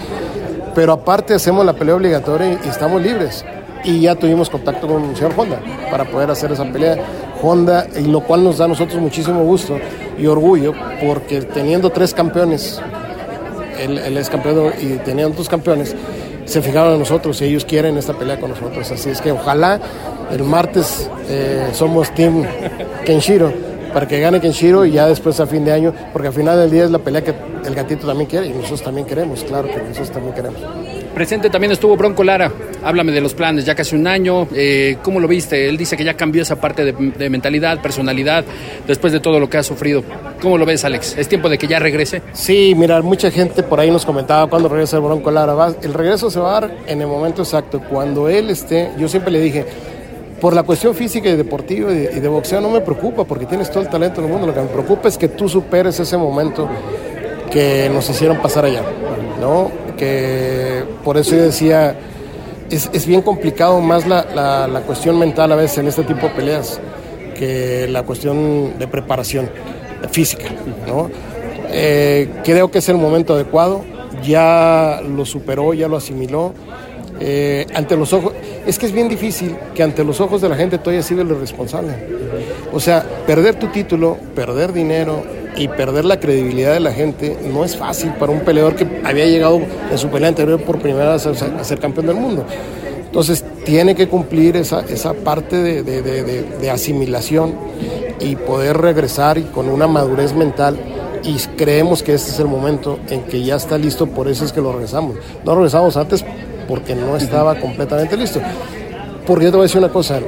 [0.75, 3.45] pero aparte hacemos la pelea obligatoria y estamos libres.
[3.85, 6.97] Y ya tuvimos contacto con el señor Honda para poder hacer esa pelea.
[7.43, 9.77] Honda, y lo cual nos da a nosotros muchísimo gusto
[10.19, 10.73] y orgullo,
[11.07, 12.81] porque teniendo tres campeones,
[13.79, 15.95] él, él es campeón y teniendo dos campeones,
[16.47, 18.91] se fijaron en nosotros y ellos quieren esta pelea con nosotros.
[18.91, 19.81] Así es que ojalá
[20.31, 22.45] el martes eh, somos Team
[23.05, 23.53] Kenshiro
[23.93, 26.71] para que gane Kenshiro y ya después a fin de año, porque al final del
[26.71, 29.79] día es la pelea que el gatito también quiere y nosotros también queremos, claro que
[29.79, 30.61] nosotros también queremos.
[31.17, 32.53] Presente también estuvo Bronco Lara.
[32.85, 34.47] Háblame de los planes, ya casi un año.
[34.55, 35.67] Eh, ¿Cómo lo viste?
[35.67, 38.45] Él dice que ya cambió esa parte de, mentalidad, personalidad,
[38.87, 40.05] después de todo lo que ha sufrido.
[40.43, 41.17] ¿Cómo lo ves, Alex?
[41.17, 42.21] ¿Es tiempo de que ya regrese?
[42.35, 45.75] Sí, mira, mucha gente por ahí nos comentaba cuando regresa el Bronco Lara.
[45.81, 47.81] El regreso se va a dar en el momento exacto.
[47.81, 49.65] Cuando él esté, yo siempre le dije,
[50.39, 53.47] por la cuestión física y deportiva y de, y de boxeo no me preocupa porque
[53.47, 54.49] tienes todo el talento del mundo.
[54.49, 56.69] Lo que me preocupa es que tú superes ese momento
[57.51, 58.83] que nos hicieron pasar allá,
[59.41, 59.71] ¿no?
[59.97, 61.97] Que por eso yo decía,
[62.71, 66.35] es, es bien complicado más la, la, cuestión mental a veces en este tipo de
[66.35, 66.81] peleas
[67.35, 69.49] que la cuestión de preparación
[70.11, 70.47] física,
[70.87, 71.11] ¿no?
[71.71, 73.85] Eh, creo que es el momento adecuado,
[74.23, 76.53] ya lo superó, ya lo asimiló.
[77.19, 78.35] Eh, ante los ojos,
[78.67, 81.23] es que es bien difícil que ante los ojos de la gente tú hayas sido
[81.23, 81.93] el responsable.
[82.73, 85.23] O sea, perder tu título, perder dinero,
[85.57, 89.27] y perder la credibilidad de la gente no es fácil para un peleador que había
[89.27, 92.45] llegado en su pelea anterior por primera vez a ser, campeón del mundo.
[93.07, 97.55] Entonces tiene que cumplir esa, esa parte de, de, de, de, asimilación
[98.21, 100.77] y poder regresar y con una madurez mental
[101.23, 104.53] y creemos que este es el momento en que ya está listo, por eso es
[104.53, 105.17] que lo regresamos.
[105.45, 106.25] No regresamos antes
[106.69, 108.41] porque no estaba completamente listo.
[109.27, 110.21] Porque yo te voy a decir una cosa,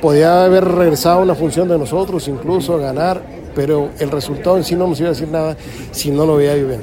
[0.00, 4.62] podía haber regresado a una función de nosotros, incluso a ganar, pero el resultado en
[4.62, 5.56] sí no nos iba a decir nada
[5.90, 6.80] si no lo veía bien.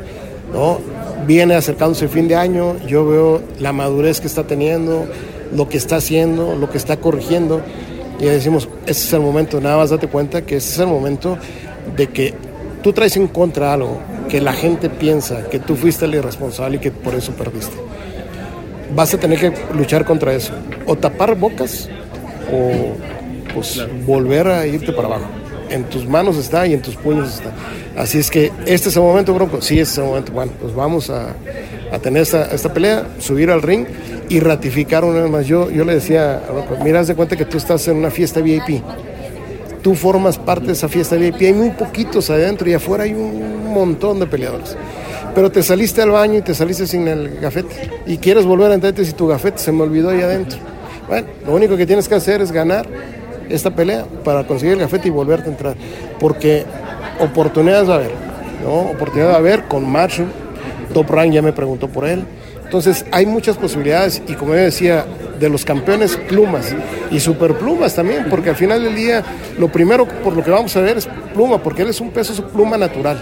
[0.52, 0.80] ¿no?
[1.26, 5.08] Viene acercándose el fin de año, yo veo la madurez que está teniendo,
[5.56, 7.62] lo que está haciendo, lo que está corrigiendo,
[8.20, 11.38] y decimos, ese es el momento, nada más date cuenta que ese es el momento
[11.96, 12.34] de que
[12.84, 16.80] tú traes en contra algo, que la gente piensa que tú fuiste el irresponsable y
[16.80, 17.78] que por eso perdiste.
[18.94, 20.52] Vas a tener que luchar contra eso,
[20.86, 21.88] o tapar bocas,
[22.52, 27.36] o pues volver a irte para abajo en tus manos está y en tus puños
[27.36, 27.52] está.
[27.98, 29.62] Así es que este es el momento, Bronco.
[29.62, 30.32] Sí, este es el momento.
[30.32, 31.36] Bueno, pues vamos a,
[32.02, 33.86] tener esta, pelea, subir al ring
[34.30, 35.48] y ratificar una vez más.
[35.48, 38.42] Yo, yo le decía Bronco, mira, haz de cuenta que tú estás en una fiesta
[38.42, 38.82] VIP.
[39.82, 41.42] Tú formas parte de esa fiesta VIP.
[41.42, 44.76] Hay muy poquitos adentro y afuera hay un montón de peleadores.
[45.36, 47.92] Pero te saliste al baño y te saliste sin el gafete.
[48.06, 50.60] Y quieres volver a entrarte si tu gafete se me olvidó ahí adentro.
[51.08, 52.88] Bueno, lo único que tienes que hacer es ganar
[53.50, 55.76] esta pelea para conseguir el gafete y volverte a entrar.
[56.20, 56.66] Porque
[57.20, 58.12] oportunidades va a haber,
[58.64, 58.92] ¿no?
[58.92, 60.28] Oportunidades va a haber con Marshall.
[60.94, 62.24] Top Rank ya me preguntó por él.
[62.64, 65.06] Entonces hay muchas posibilidades y como yo decía,
[65.40, 66.74] de los campeones plumas
[67.12, 69.24] y superplumas también, porque al final del día
[69.60, 72.46] lo primero por lo que vamos a ver es pluma, porque él es un peso
[72.48, 73.18] pluma natural.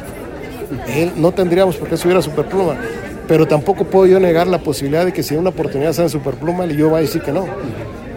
[0.88, 2.76] Él no tendríamos por qué subir a superpluma,
[3.28, 6.66] pero tampoco puedo yo negar la posibilidad de que si una oportunidad sea en superpluma,
[6.66, 7.46] yo voy a decir que no.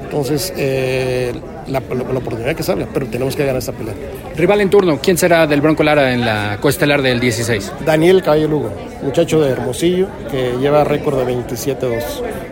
[0.04, 1.32] Entonces, eh,
[1.68, 3.94] la, la, la, oportunidad que salga, pero tenemos que ganar esta pelea.
[4.36, 7.72] Rival en turno, ¿quién será del Bronco Lara en la coestelar del 16?
[7.84, 8.70] Daniel Caballo Lugo,
[9.02, 12.02] muchacho de Hermosillo, que lleva récord de 27-2.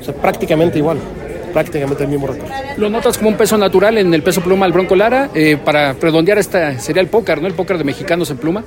[0.00, 0.98] O sea, prácticamente igual,
[1.52, 2.48] prácticamente el mismo récord.
[2.76, 5.30] ¿Lo notas como un peso natural en el peso pluma al Bronco Lara?
[5.34, 7.46] Eh, para redondear, esta sería el póker, ¿no?
[7.46, 8.64] El póker de mexicanos en pluma.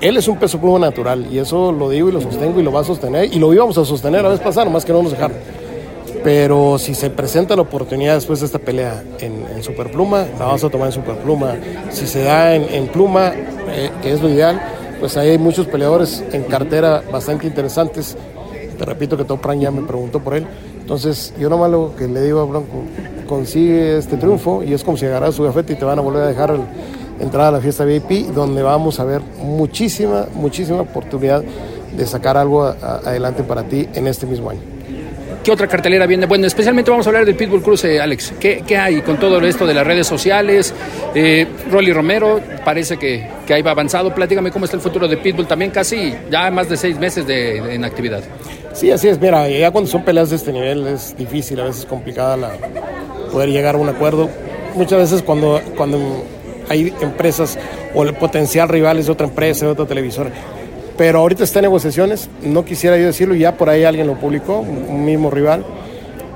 [0.00, 2.72] Él es un peso pluma natural, y eso lo digo y lo sostengo y lo
[2.72, 5.12] va a sostener, y lo íbamos a sostener la vez pasada, más que no nos
[5.12, 5.36] dejaron
[6.22, 10.70] pero si se presenta la oportunidad después de esta pelea en, Superpluma, la vamos a
[10.70, 11.54] tomar en Superpluma.
[11.90, 14.60] Si se da en, Pluma, eh, que es lo ideal,
[14.98, 18.16] pues ahí hay muchos peleadores en cartera bastante interesantes.
[18.78, 20.46] Te repito que Top Rank ya me preguntó por él.
[20.80, 22.84] Entonces, yo nomás lo que le digo a Blanco,
[23.28, 26.22] consigue este triunfo y es como si agarras su gafete y te van a volver
[26.22, 26.56] a dejar
[27.20, 31.42] entrar a la fiesta VIP, donde vamos a ver muchísima, muchísima oportunidad
[31.96, 34.69] de sacar algo adelante para ti en este mismo año.
[35.50, 36.26] ¿Qué otra cartelera viene?
[36.26, 38.34] Bueno, especialmente vamos a hablar del Pitbull Cruce, Alex.
[38.38, 40.72] ¿Qué, qué hay con todo esto de las redes sociales?
[41.12, 44.14] Eh, Rolly Romero parece que, que ahí va avanzado.
[44.14, 47.74] Platícame cómo está el futuro de Pitbull también, casi ya más de seis meses de,
[47.74, 48.22] en actividad.
[48.74, 49.20] Sí, así es.
[49.20, 52.52] Mira, ya cuando son peleas de este nivel es difícil, a veces complicada la,
[53.32, 54.30] poder llegar a un acuerdo.
[54.76, 56.24] Muchas veces cuando, cuando
[56.68, 57.58] hay empresas
[57.92, 60.30] o potencial rivales de otra empresa, otra televisora,
[61.00, 64.58] pero ahorita está en negociaciones, no quisiera yo decirlo, ya por ahí alguien lo publicó,
[64.58, 65.64] un mismo rival,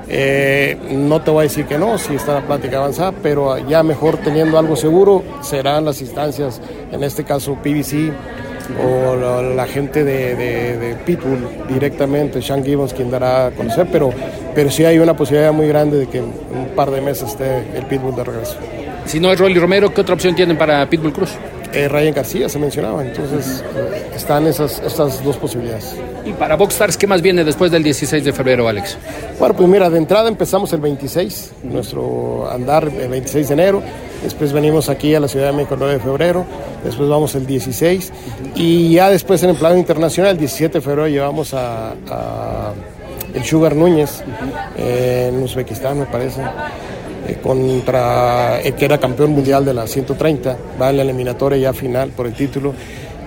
[0.07, 3.81] Eh, no te voy a decir que no, si está la plática avanzada, pero ya
[3.83, 8.11] mejor teniendo algo seguro serán las instancias, en este caso PBC
[8.83, 9.15] o
[9.55, 14.11] la, gente de, de- de Pitbull directamente, Sean Gibbons quien dará a conocer, pero,
[14.55, 17.63] pero sí hay una posibilidad muy grande de que en un par de meses esté
[17.75, 18.57] el Pitbull de regreso.
[19.05, 21.31] Si no es Rolly Romero, ¿qué otra opción tienen para Pitbull Cruz?
[21.75, 25.93] Eh, Ryan García se mencionaba, entonces eh, están esas, estas dos posibilidades.
[26.25, 28.97] Y para Boxstars, ¿qué más viene después del 16 de febrero, Alex?
[29.37, 33.81] Bueno, pues mira, de entrada empezamos el 26, nuestro andar el 26 de enero,
[34.23, 36.45] después venimos aquí a la Ciudad de México el 9 de febrero,
[36.85, 38.13] después vamos el 16
[38.55, 42.73] y ya después en el plano internacional, el 17 de febrero llevamos a, a
[43.33, 44.23] el Sugar Núñez
[44.77, 46.41] eh, en Uzbekistán, me parece.
[47.27, 51.73] Eh, contra el que era campeón mundial de la 130, va en la eliminatoria ya
[51.73, 52.73] final por el título.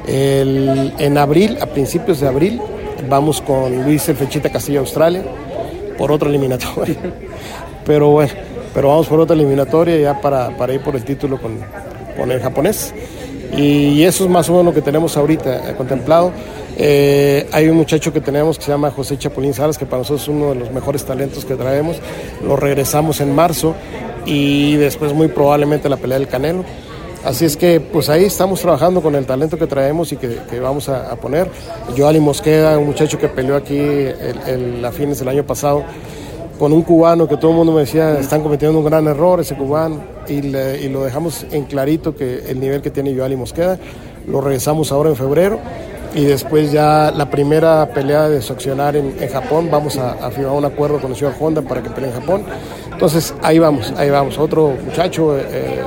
[0.06, 2.60] El- en abril, a principios de abril,
[3.08, 5.22] vamos con Luis El Fechita Castilla Australia
[5.96, 6.96] por otra eliminatoria.
[7.84, 8.32] Pero bueno,
[8.74, 11.58] pero vamos por otra eliminatoria ya para, para ir por el título con,
[12.18, 12.92] con el japonés.
[13.56, 16.32] Y eso es más o menos lo que tenemos ahorita eh, contemplado.
[16.76, 20.22] Eh, hay un muchacho que tenemos que se llama José Chapulín Salas, que para nosotros
[20.22, 21.96] es uno de los mejores talentos que traemos.
[22.44, 23.74] Lo regresamos en marzo
[24.26, 26.64] y después muy probablemente la pelea del Canelo.
[27.24, 30.88] Así es que pues ahí estamos trabajando con el talento que traemos y que, vamos
[30.88, 31.50] a, a poner.
[31.96, 33.80] Joali Mosqueda, un muchacho que peleó aquí
[34.84, 35.84] a fines del año pasado
[36.58, 39.54] con un cubano que todo el mundo me decía, están cometiendo un gran error ese
[39.54, 43.78] cubano, y, lo dejamos en clarito que el nivel que tiene Joali Mosqueda,
[44.26, 45.58] lo regresamos ahora en febrero,
[46.14, 50.64] y después ya la primera pelea de succionar en, en Japón, vamos a, firmar un
[50.64, 52.42] acuerdo con el señor Honda para que pelee en Japón.
[52.92, 55.80] Entonces ahí vamos, ahí vamos, otro muchacho, eh,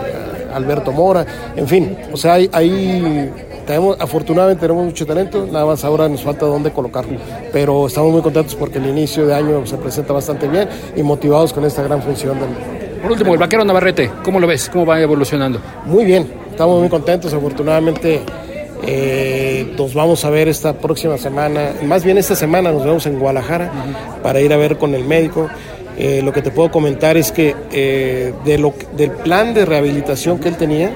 [0.53, 3.31] Alberto Mora, en fin, o sea, ahí, ahí
[3.65, 7.17] tenemos, afortunadamente tenemos mucho talento, nada más ahora nos falta dónde colocarlo.
[7.51, 11.53] Pero estamos muy contentos porque el inicio de año se presenta bastante bien y motivados
[11.53, 12.49] con esta gran función del,
[13.01, 14.69] Por último, el vaquero Navarrete, ¿cómo lo ves?
[14.69, 15.59] ¿Cómo va evolucionando?
[15.85, 17.33] Muy bien, estamos muy contentos.
[17.33, 18.21] Afortunadamente
[18.83, 23.19] eh, nos vamos a ver esta próxima semana, más bien esta semana nos vemos en
[23.19, 23.71] Guadalajara
[24.23, 25.49] para ir a ver con el médico.
[25.97, 30.39] Eh, lo que te puedo comentar es que eh, de lo, del plan de rehabilitación
[30.39, 30.91] que él tenía,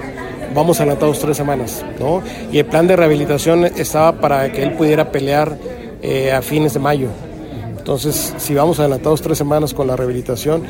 [0.54, 2.22] vamos adelantados tres semanas, ¿no?
[2.52, 5.58] Y el plan de rehabilitación estaba para que él pudiera pelear
[6.02, 7.08] eh, a fines de mayo.
[7.78, 10.64] Entonces, si vamos adelantados tres semanas con la rehabilitación,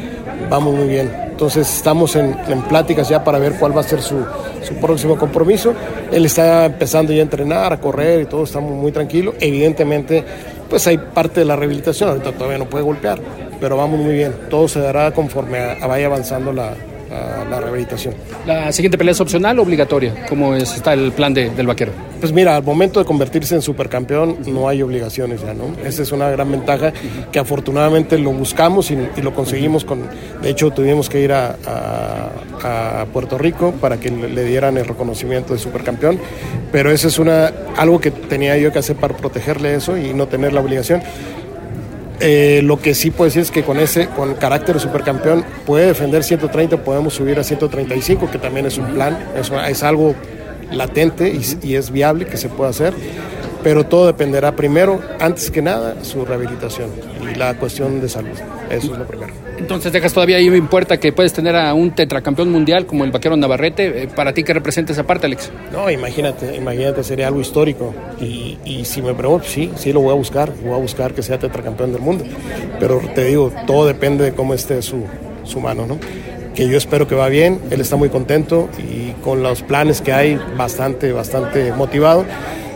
[0.49, 1.09] vamos muy bien.
[1.29, 4.17] Entonces, estamos en, en pláticas ya para ver cuál va a ser su,
[4.61, 5.73] su próximo compromiso.
[6.11, 9.35] Él está empezando ya a entrenar, a correr y todo, estamos muy tranquilos.
[9.39, 10.23] Evidentemente,
[10.69, 13.19] pues hay parte de la rehabilitación, ahorita todavía no puede golpear,
[13.61, 14.33] pero vamos muy bien.
[14.49, 16.73] Todo se dará conforme a- a vaya avanzando la,
[17.09, 18.13] la- la rehabilitación.
[18.45, 20.25] ¿La siguiente pelea es opcional o obligatoria?
[20.29, 21.91] ¿Cómo es- está el plan de- del vaquero?
[22.19, 25.65] Pues mira, al momento de convertirse en supercampeón no hay obligaciones ya, ¿no?
[25.85, 26.91] Esa es una gran ventaja
[27.31, 30.03] que afortunadamente lo buscamos y, y lo conseguimos con...
[30.41, 31.55] De hecho, tuvimos que ir a,
[32.63, 36.19] a- a Puerto Rico para que le, le dieran el reconocimiento de supercampeón,
[36.71, 40.27] pero eso es una, algo que tenía yo que hacer para protegerle eso y no
[40.27, 41.03] tener la obligación.
[42.19, 45.87] Eh, lo que sí puedo decir es que con ese, con carácter de supercampeón, puede
[45.87, 50.15] defender 130, podemos subir a 135, que también es un plan, es, es algo
[50.71, 52.93] latente y, y es viable que se pueda hacer,
[53.63, 56.89] pero todo dependerá primero, antes que nada, su rehabilitación
[57.31, 58.37] y la cuestión de salud.
[58.69, 59.44] Eso es lo primero.
[59.57, 63.11] Entonces dejas todavía ahí en puerta que puedes tener a un tetracampeón mundial como el
[63.11, 64.03] vaquero Navarrete.
[64.03, 65.51] Eh, ¿Para ti qué representa esa parte, Alex?
[65.71, 67.93] No, imagínate, imagínate, sería algo histórico.
[68.19, 71.23] Y, y si me pregunto, sí, sí lo voy a buscar, voy a buscar que
[71.23, 72.25] sea tetracampeón del mundo.
[72.79, 75.03] Pero te digo, todo depende de cómo esté su,
[75.43, 75.97] su mano, ¿no?
[76.53, 80.13] Que yo espero que va bien, él está muy contento y con los planes que
[80.13, 82.25] hay, bastante, bastante motivado.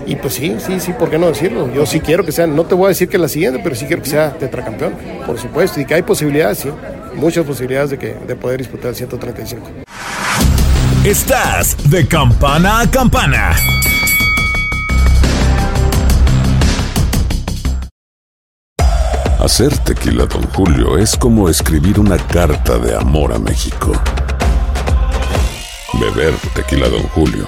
[0.10, 1.72] Y pues sí, sí, sí, ¿por qué no decirlo?
[1.72, 3.86] Yo sí quiero que sea, no te voy a decir que la siguiente, pero sí
[3.86, 5.80] quiero que sea tetracampeón, por supuesto.
[5.80, 6.70] Y que hay posibilidades, sí,
[7.14, 9.68] muchas posibilidades de, que, de poder disputar el 135.
[11.04, 13.56] Estás de campana a campana.
[19.40, 23.92] Hacer tequila, Don Julio, es como escribir una carta de amor a México.
[25.94, 27.48] Beber tequila, Don Julio,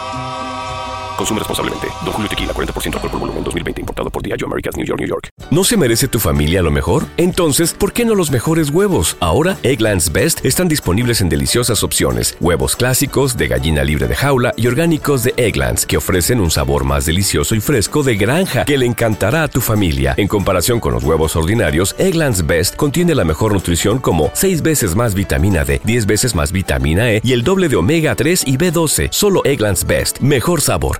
[1.17, 1.87] Consume responsablemente.
[2.03, 3.81] Don Julio Tequila, 40% alcohol por volumen, 2020.
[3.81, 5.29] Importado por Diageo Americas, New York, New York.
[5.49, 7.05] ¿No se merece tu familia lo mejor?
[7.17, 9.17] Entonces, ¿por qué no los mejores huevos?
[9.19, 12.37] Ahora, Egglands Best están disponibles en deliciosas opciones.
[12.39, 16.85] Huevos clásicos, de gallina libre de jaula y orgánicos de Egglands, que ofrecen un sabor
[16.85, 20.13] más delicioso y fresco de granja que le encantará a tu familia.
[20.17, 24.95] En comparación con los huevos ordinarios, Egglands Best contiene la mejor nutrición como 6 veces
[24.95, 28.57] más vitamina D, 10 veces más vitamina E y el doble de omega 3 y
[28.57, 29.09] B12.
[29.11, 30.19] Solo Egglands Best.
[30.19, 30.99] Mejor sabor,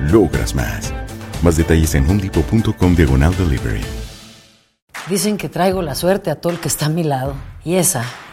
[0.00, 0.92] logras más.
[1.42, 3.80] Más detalles en homedepot.com diagonal delivery.
[5.08, 7.34] Dicen que traigo la suerte a todo el que está a mi lado.
[7.64, 8.04] Y esa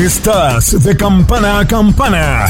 [0.00, 2.44] Estás de campana a campana.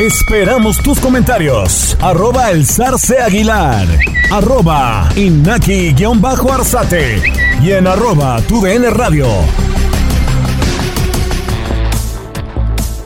[0.00, 1.94] Esperamos tus comentarios.
[2.00, 3.86] Arroba el zarce aguilar.
[4.32, 7.22] Arroba inaki-arzate.
[7.62, 9.26] Y en arroba tu radio.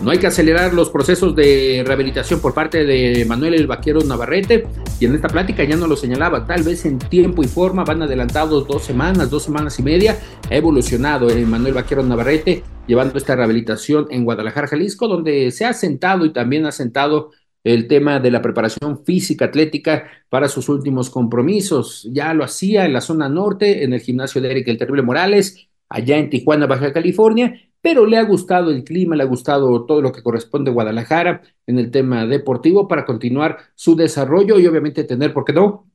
[0.03, 4.69] No hay que acelerar los procesos de rehabilitación por parte de Manuel el Vaquero Navarrete.
[5.01, 8.03] Y en esta plática ya no lo señalaba, tal vez en tiempo y forma van
[8.03, 10.17] adelantados dos semanas, dos semanas y media.
[10.49, 15.73] Ha evolucionado en Manuel Vaquero Navarrete llevando esta rehabilitación en Guadalajara, Jalisco, donde se ha
[15.73, 17.31] sentado y también ha sentado
[17.65, 22.07] el tema de la preparación física atlética para sus últimos compromisos.
[22.13, 25.69] Ya lo hacía en la zona norte, en el gimnasio de Eric el Terrible Morales,
[25.89, 30.03] allá en Tijuana, Baja California, pero le ha gustado el clima, le ha gustado todo
[30.03, 35.05] lo que corresponde a Guadalajara en el tema deportivo para continuar su desarrollo y obviamente
[35.05, 35.91] tener, ¿por qué no?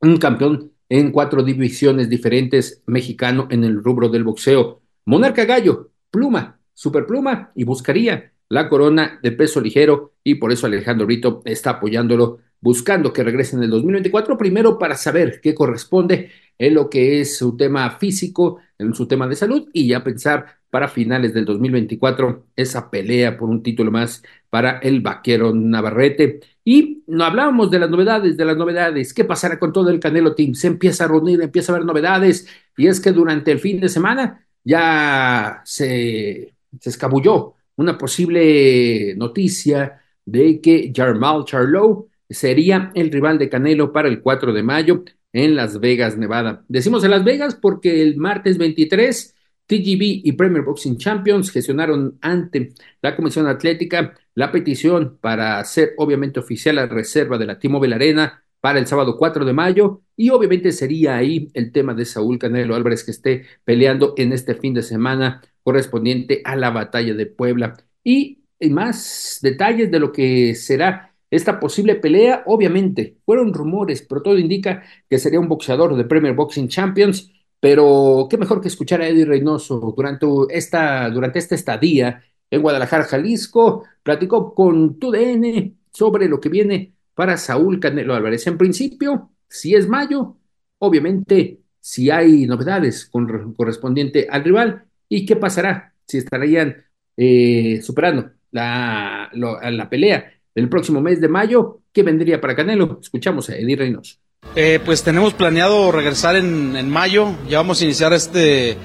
[0.00, 4.82] Un campeón en cuatro divisiones diferentes mexicano en el rubro del boxeo.
[5.08, 11.06] Monarca Gallo, pluma, superpluma y buscaría la corona de peso ligero y por eso Alejandro
[11.06, 16.74] Brito está apoyándolo, buscando que regrese en el 2024, primero para saber qué corresponde en
[16.74, 20.88] lo que es su tema físico, en su tema de salud y ya pensar para
[20.88, 26.40] finales del 2024 esa pelea por un título más para el vaquero Navarrete.
[26.66, 30.34] Y no hablábamos de las novedades, de las novedades, qué pasará con todo el Canelo
[30.34, 32.46] Team, se empieza a reunir, empieza a haber novedades.
[32.76, 40.60] Y es que durante el fin de semana ya se, escabulló una posible noticia de
[40.60, 45.80] que Jarmal Charlo sería el rival de Canelo para el 4 de mayo en Las
[45.80, 46.64] Vegas, Nevada.
[46.68, 49.34] Decimos en Las Vegas porque el martes 23
[49.66, 56.40] TGB y Premier Boxing Champions gestionaron ante la Comisión Atlética la petición para hacer obviamente
[56.40, 60.02] oficial la reserva de la T-Mobile Arena para el sábado 4 de mayo.
[60.16, 64.54] Y obviamente sería ahí el tema de Saúl Canelo Álvarez que esté peleando en este
[64.54, 67.76] fin de semana correspondiente a la batalla de Puebla.
[68.04, 68.36] Y,
[68.70, 74.82] más detalles de lo que será esta posible pelea, obviamente fueron rumores, pero todo indica
[75.08, 77.30] que sería un boxeador de Premier Boxing Champions.
[77.60, 83.04] Pero qué mejor que escuchar a Eddie Reynoso durante esta, durante esta estadía en Guadalajara,
[83.04, 83.84] Jalisco.
[84.02, 88.46] Platicó con TUDN sobre lo que viene para Saúl Canelo Álvarez.
[88.46, 90.36] En principio, si es mayo,
[90.78, 96.76] obviamente, si hay novedades con, correspondiente al rival y qué pasará si estarían
[97.16, 103.00] eh, superando la, la pelea del próximo mes de mayo, ¿qué vendría para Canelo?
[103.02, 104.18] Escuchamos a Eddie Reynoso.
[104.54, 108.76] Eh, pues tenemos planeado regresar en, mayo, ya vamos a iniciar este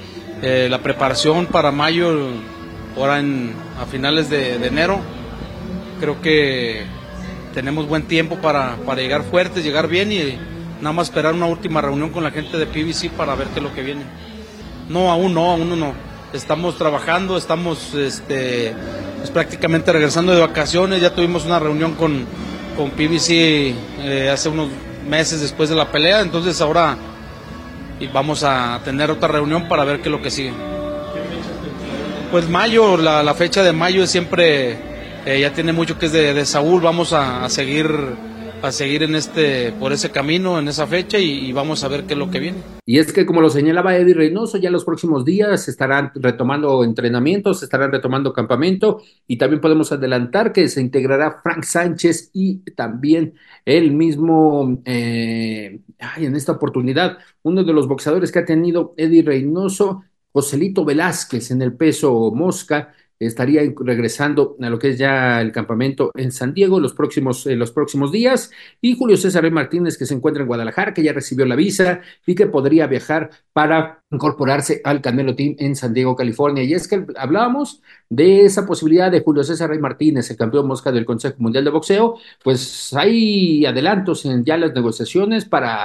[0.42, 2.30] eh, la preparación para mayo,
[2.98, 5.02] ahora en, a finales de, enero.
[6.00, 6.84] Creo que
[7.54, 10.38] tenemos buen tiempo para, para, llegar fuertes, llegar bien y
[10.82, 13.64] nada más esperar una última reunión con la gente de PBC para ver qué es
[13.64, 14.04] lo que viene.
[14.90, 15.94] No, aún no, aún no.
[16.34, 18.74] Estamos trabajando, estamos este,
[19.18, 22.26] pues prácticamente regresando de vacaciones, ya tuvimos una reunión con,
[22.76, 24.70] con PBC eh, hace unos
[25.08, 26.98] meses después de la pelea, entonces ahora
[28.12, 30.54] vamos a tener otra reunión para ver qué es lo que sigue.
[32.32, 34.80] Pues mayo, la, fecha de mayo es siempre,
[35.26, 37.88] eh, ya tiene mucho que es de, Saúl, vamos a, seguir
[38.64, 42.14] a seguir en este, por ese camino, en esa fecha y, vamos a ver qué
[42.14, 42.60] es lo que viene.
[42.86, 47.62] Y es que como lo señalaba Eddie Reynoso, ya los próximos días estarán retomando entrenamientos,
[47.62, 53.34] estarán retomando campamento y también podemos adelantar que se integrará Frank Sánchez y también
[53.66, 59.24] el mismo, eh, ay, en esta oportunidad, uno de los boxeadores que ha tenido Eddie
[59.24, 65.52] Reynoso, Joselito Velázquez en el peso mosca, estaría regresando a lo que es ya el
[65.52, 68.52] campamento en San Diego los próximos, eh, los próximos días.
[68.82, 72.36] Y Julio César Martínez, que se encuentra en Guadalajara, que ya recibió la visa y
[72.36, 76.64] que podría viajar para incorporarse al Canelo Team en San Diego, California.
[76.64, 80.92] Y es que hablábamos de esa posibilidad de Julio César Rey Martínez, el campeón mosca
[80.92, 85.84] del Consejo Mundial de Boxeo, pues hay adelantos en ya las negociaciones para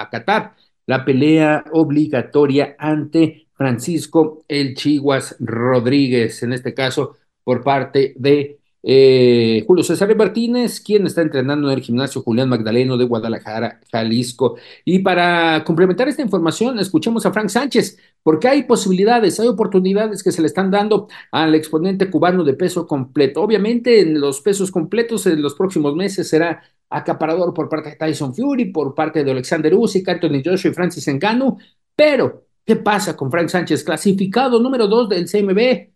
[0.00, 0.54] acatar
[0.86, 9.64] la pelea obligatoria ante Francisco El Chiguas Rodríguez, en este caso por parte de eh,
[9.66, 14.56] Julio César Martínez, quien está entrenando en el gimnasio Julián Magdaleno de Guadalajara, Jalisco.
[14.84, 20.32] Y para complementar esta información, escuchemos a Frank Sánchez, porque hay posibilidades, hay oportunidades que
[20.32, 23.42] se le están dando al exponente cubano de peso completo.
[23.42, 28.34] Obviamente, en los pesos completos en los próximos meses será acaparador por parte de Tyson
[28.34, 31.58] Fury, por parte de Alexander Usyk, Anthony Joshua y Francis Ngannou,
[31.96, 35.88] pero ¿Qué pasa con Frank Sánchez, clasificado número dos del CMB?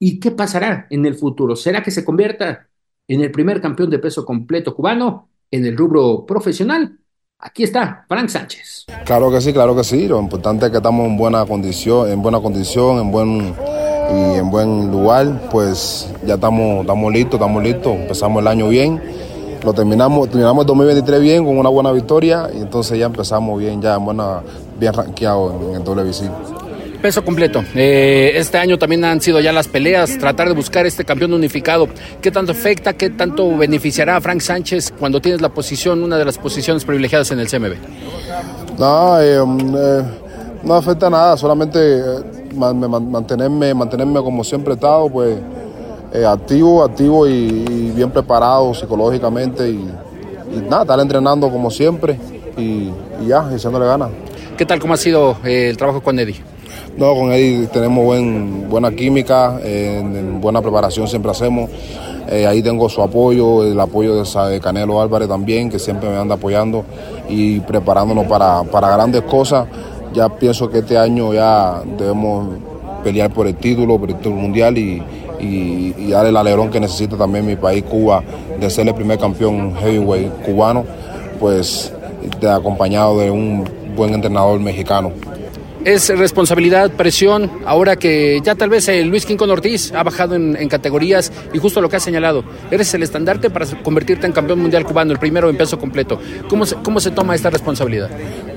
[0.00, 1.54] ¿Y qué pasará en el futuro?
[1.54, 2.66] ¿Será que se convierta
[3.06, 6.98] en el primer campeón de peso completo cubano en el rubro profesional?
[7.38, 8.86] Aquí está Frank Sánchez.
[9.06, 10.08] Claro que sí, claro que sí.
[10.08, 13.54] Lo importante es que estamos en buena condición, en buena condición, en buen
[14.10, 15.48] y en buen lugar.
[15.52, 17.94] Pues ya estamos, estamos listos, estamos listos.
[17.94, 19.00] Empezamos el año bien
[19.64, 23.82] lo terminamos, terminamos el 2023 bien con una buena victoria y entonces ya empezamos bien,
[23.82, 24.40] ya buena,
[24.78, 26.30] bien rankeado en, el WBC.
[27.02, 27.62] Peso completo.
[27.74, 31.86] Eh, este año también han sido ya las peleas, tratar de buscar este campeón unificado.
[32.20, 36.24] ¿Qué tanto afecta, qué tanto beneficiará a Frank Sánchez cuando tienes la posición, una de
[36.24, 37.74] las posiciones privilegiadas en el CMB?
[38.78, 40.02] No, eh, mm, eh,
[40.64, 42.02] no afecta nada, solamente
[42.54, 45.36] mantenerme, mantenerme como siempre he estado, pues
[46.26, 49.88] activo, activo y, bien preparado psicológicamente y,
[50.68, 52.18] nada, estar entrenando como siempre
[52.56, 52.90] y,
[53.24, 54.10] ya, echándole ganas.
[54.58, 56.34] ¿Qué tal, cómo ha sido eh, el trabajo con Eddie?
[56.96, 59.56] No, con Eddie tenemos buen, buena química,
[60.40, 61.70] buena preparación siempre hacemos.
[62.28, 66.34] Eh, ahí tengo su apoyo, el apoyo de Canelo Álvarez también, que siempre me anda
[66.34, 66.84] apoyando
[67.28, 69.68] y preparándonos para, grandes cosas.
[70.12, 72.48] Ya pienso que este año ya debemos
[73.04, 75.00] pelear por el título, por el título mundial y,
[75.38, 78.24] y, darle el alerón que necesita también mi país, Cuba,
[78.58, 80.84] de ser el primer campeón heavyweight cubano,
[81.38, 81.92] pues
[82.42, 85.12] acompañado de un buen entrenador mexicano.
[85.84, 91.32] Es responsabilidad, presión, ahora que ya tal vez Luis Quincón Ortiz ha bajado en, categorías
[91.52, 95.12] y justo lo que ha señalado, eres el estandarte para convertirte en campeón mundial cubano,
[95.12, 96.18] el primero en peso completo.
[96.48, 98.10] ¿Cómo se, cómo se toma esta responsabilidad?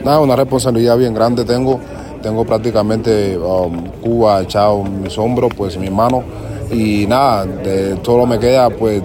[0.04, 1.80] Nada, una responsabilidad bien grande tengo.
[2.22, 6.24] Tengo prácticamente um, Cuba echado en mis hombros, pues en mis manos
[6.72, 9.02] y nada, de todo me queda pues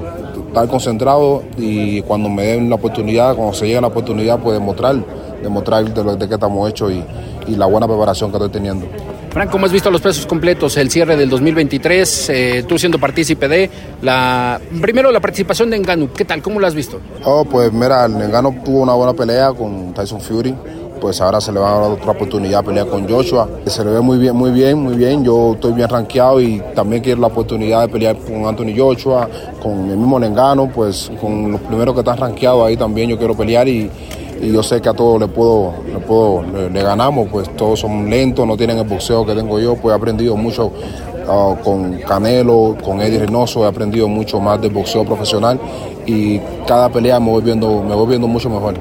[0.49, 4.97] estar concentrado y cuando me den la oportunidad, cuando se llegue la oportunidad, pues demostrar,
[5.43, 7.03] demostrar de lo de que estamos hechos y,
[7.51, 8.87] y, la buena preparación que estoy teniendo.
[9.31, 13.47] Frank, ¿cómo has visto los pesos completos, el cierre del 2023, eh, tú siendo partícipe
[13.49, 13.71] de
[14.01, 14.59] la...
[14.81, 16.41] Primero la participación de Engano, ¿qué tal?
[16.41, 17.01] ¿Cómo lo has visto?
[17.23, 20.55] Oh, pues mira, Engano tuvo una buena pelea con Tyson Fury,
[21.01, 23.49] pues ahora se le va a dar otra oportunidad a pelear con Joshua.
[23.67, 25.23] Se le ve muy bien, muy bien, muy bien.
[25.23, 29.29] Yo estoy bien rankeado y también quiero la oportunidad de pelear con Anthony Joshua,
[29.63, 33.37] con el mismo Nengano, pues con los primeros que están rankeados ahí también yo quiero
[33.37, 33.91] pelear y,
[34.41, 38.47] yo sé que a todos le puedo, le puedo, le, ganamos, pues todos son lentos,
[38.47, 40.73] no tienen el boxeo que tengo yo, pues he aprendido mucho
[41.29, 45.59] uh, con Canelo, con Eddie Reynoso, he aprendido mucho más del boxeo profesional
[46.07, 48.75] y cada pelea me voy viendo, me voy viendo mucho mejor.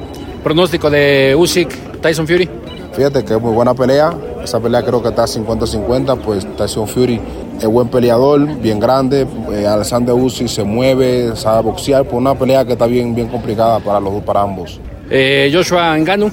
[0.44, 2.50] Pronóstico de Usyk, Tyson Fury.
[2.94, 4.14] Fíjate que es muy buena pelea.
[4.42, 7.20] Esa pelea creo que está 50-50, pues Tyson Fury
[7.60, 9.28] es buen peleador, bien grande.
[9.52, 13.80] Eh, Alexander Usyk se mueve, sabe boxear, pues una pelea que está bien, bien complicada
[13.80, 14.80] para los para ambos.
[15.10, 16.32] Eh, Joshua Ngannou.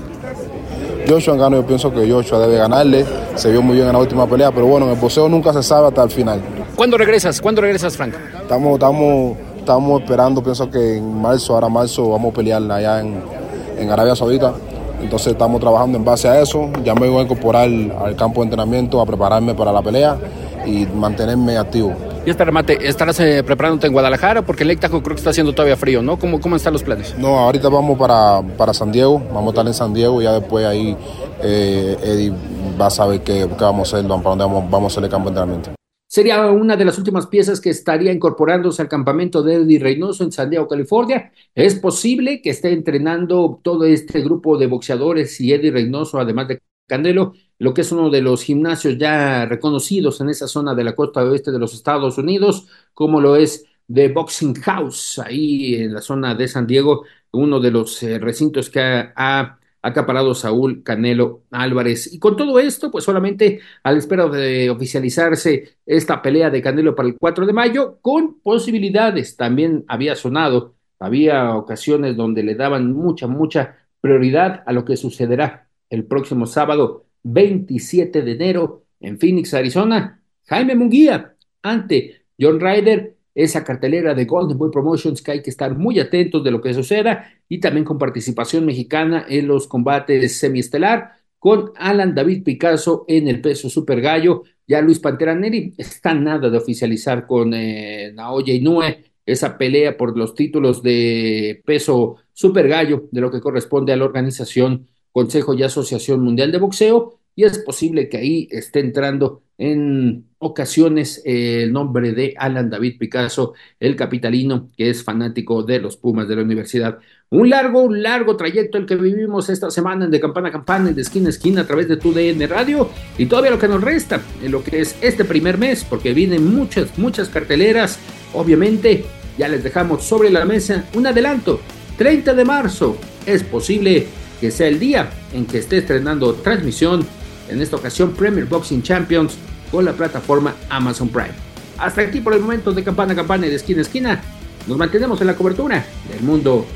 [1.08, 3.04] Joshua Ngannou, yo pienso que Joshua debe ganarle.
[3.34, 5.62] Se vio muy bien en la última pelea, pero bueno, en el boxeo nunca se
[5.62, 6.40] sabe hasta el final.
[6.74, 7.40] ¿Cuándo regresas?
[7.40, 8.14] ¿Cuándo regresas, Frank?
[8.40, 13.42] Estamos, estamos, estamos esperando, pienso que en marzo, ahora marzo, vamos a pelear allá en
[13.82, 14.54] en Arabia Saudita.
[15.00, 16.70] Entonces estamos trabajando en base a eso.
[16.84, 20.16] Ya me voy a incorporar al campo de entrenamiento, a prepararme para la pelea
[20.64, 21.92] y mantenerme activo.
[22.24, 24.42] Y este remate, ¿estarás eh, preparándote en Guadalajara?
[24.42, 26.20] Porque el Ictaco creo que está haciendo todavía frío, ¿no?
[26.20, 27.18] ¿Cómo, ¿Cómo están los planes?
[27.18, 30.34] No, ahorita vamos para, para San Diego, vamos a estar en San Diego y ya
[30.34, 30.96] después ahí
[31.42, 32.32] eh, Eddie
[32.80, 35.10] va a saber qué, qué vamos a hacer, para dónde vamos, vamos a hacer el
[35.10, 35.70] campo de entrenamiento.
[36.06, 40.30] sería una de las últimas piezas que estaría incorporándose al campamento de Eddie Reynoso en
[40.30, 41.32] San Diego, California.
[41.56, 46.60] Es posible que esté entrenando todo este grupo de boxeadores y Eddie Reynoso, además de
[46.86, 47.32] Canelo,
[47.62, 51.22] lo que es uno de los gimnasios ya reconocidos en esa zona de la costa
[51.22, 56.34] oeste de los Estados Unidos, como lo es The Boxing House, ahí en la zona
[56.34, 62.12] de San Diego, uno de los eh, recintos que ha acaparado Saúl Canelo Álvarez.
[62.12, 67.08] Y con todo esto, pues solamente a la de oficializarse esta pelea de Canelo para
[67.10, 73.28] el 4 de mayo, con posibilidades, también había sonado, había ocasiones donde le daban mucha,
[73.28, 80.22] mucha prioridad a lo que sucederá el próximo sábado 27 de enero en Phoenix, Arizona.
[80.46, 85.76] Jaime Munguía ante John Ryder esa cartelera de Golden Boy Promotions que hay que estar
[85.76, 91.12] muy atentos de lo que suceda y también con participación mexicana en los combates semiestelar
[91.38, 94.42] con Alan David Picasso en el peso super gallo.
[94.66, 100.16] Ya Luis Pantera Neri está nada de oficializar con eh, Naoya Inoue esa pelea por
[100.16, 105.62] los títulos de peso super gallo de lo que corresponde a la organización Consejo y
[105.62, 112.12] Asociación Mundial de Boxeo y es posible que ahí esté entrando en ocasiones el nombre
[112.12, 116.98] de Alan David Picasso, el capitalino que es fanático de los Pumas de la universidad.
[117.30, 120.94] Un largo, un largo trayecto el que vivimos esta semana de campana a campana y
[120.94, 123.82] de esquina a esquina a través de tu DN Radio y todavía lo que nos
[123.82, 127.98] resta en lo que es este primer mes, porque vienen muchas, muchas carteleras.
[128.34, 129.04] Obviamente,
[129.38, 131.60] ya les dejamos sobre la mesa un adelanto.
[131.96, 132.96] 30 de marzo,
[133.26, 134.06] es posible
[134.42, 137.06] que sea el día en que esté estrenando transmisión
[137.48, 139.34] en esta ocasión Premier Boxing Champions
[139.70, 141.30] con la plataforma Amazon Prime.
[141.78, 144.20] Hasta aquí por el momento de campana a campana y de esquina a esquina.
[144.66, 146.66] Nos mantenemos en la cobertura del mundo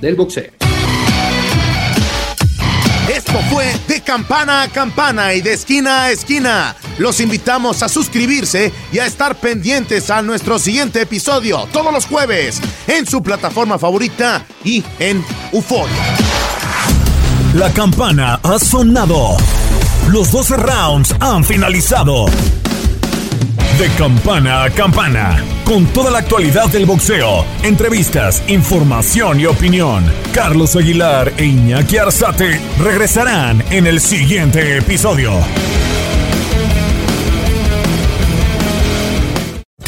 [0.00, 0.48] del boxeo.
[3.12, 6.76] Esto fue de campana a campana y de esquina a esquina.
[6.98, 12.60] Los invitamos a suscribirse y a estar pendientes a nuestro siguiente episodio todos los jueves
[12.86, 15.84] en su plataforma favorita y en UFO.
[17.54, 19.36] La campana ha sonado.
[20.10, 22.26] Los 12 rounds han finalizado.
[23.78, 30.04] De campana a campana, con toda la actualidad del boxeo, entrevistas, información y opinión.
[30.34, 35.32] Carlos Aguilar e Iñaki Arzate regresarán en el siguiente episodio.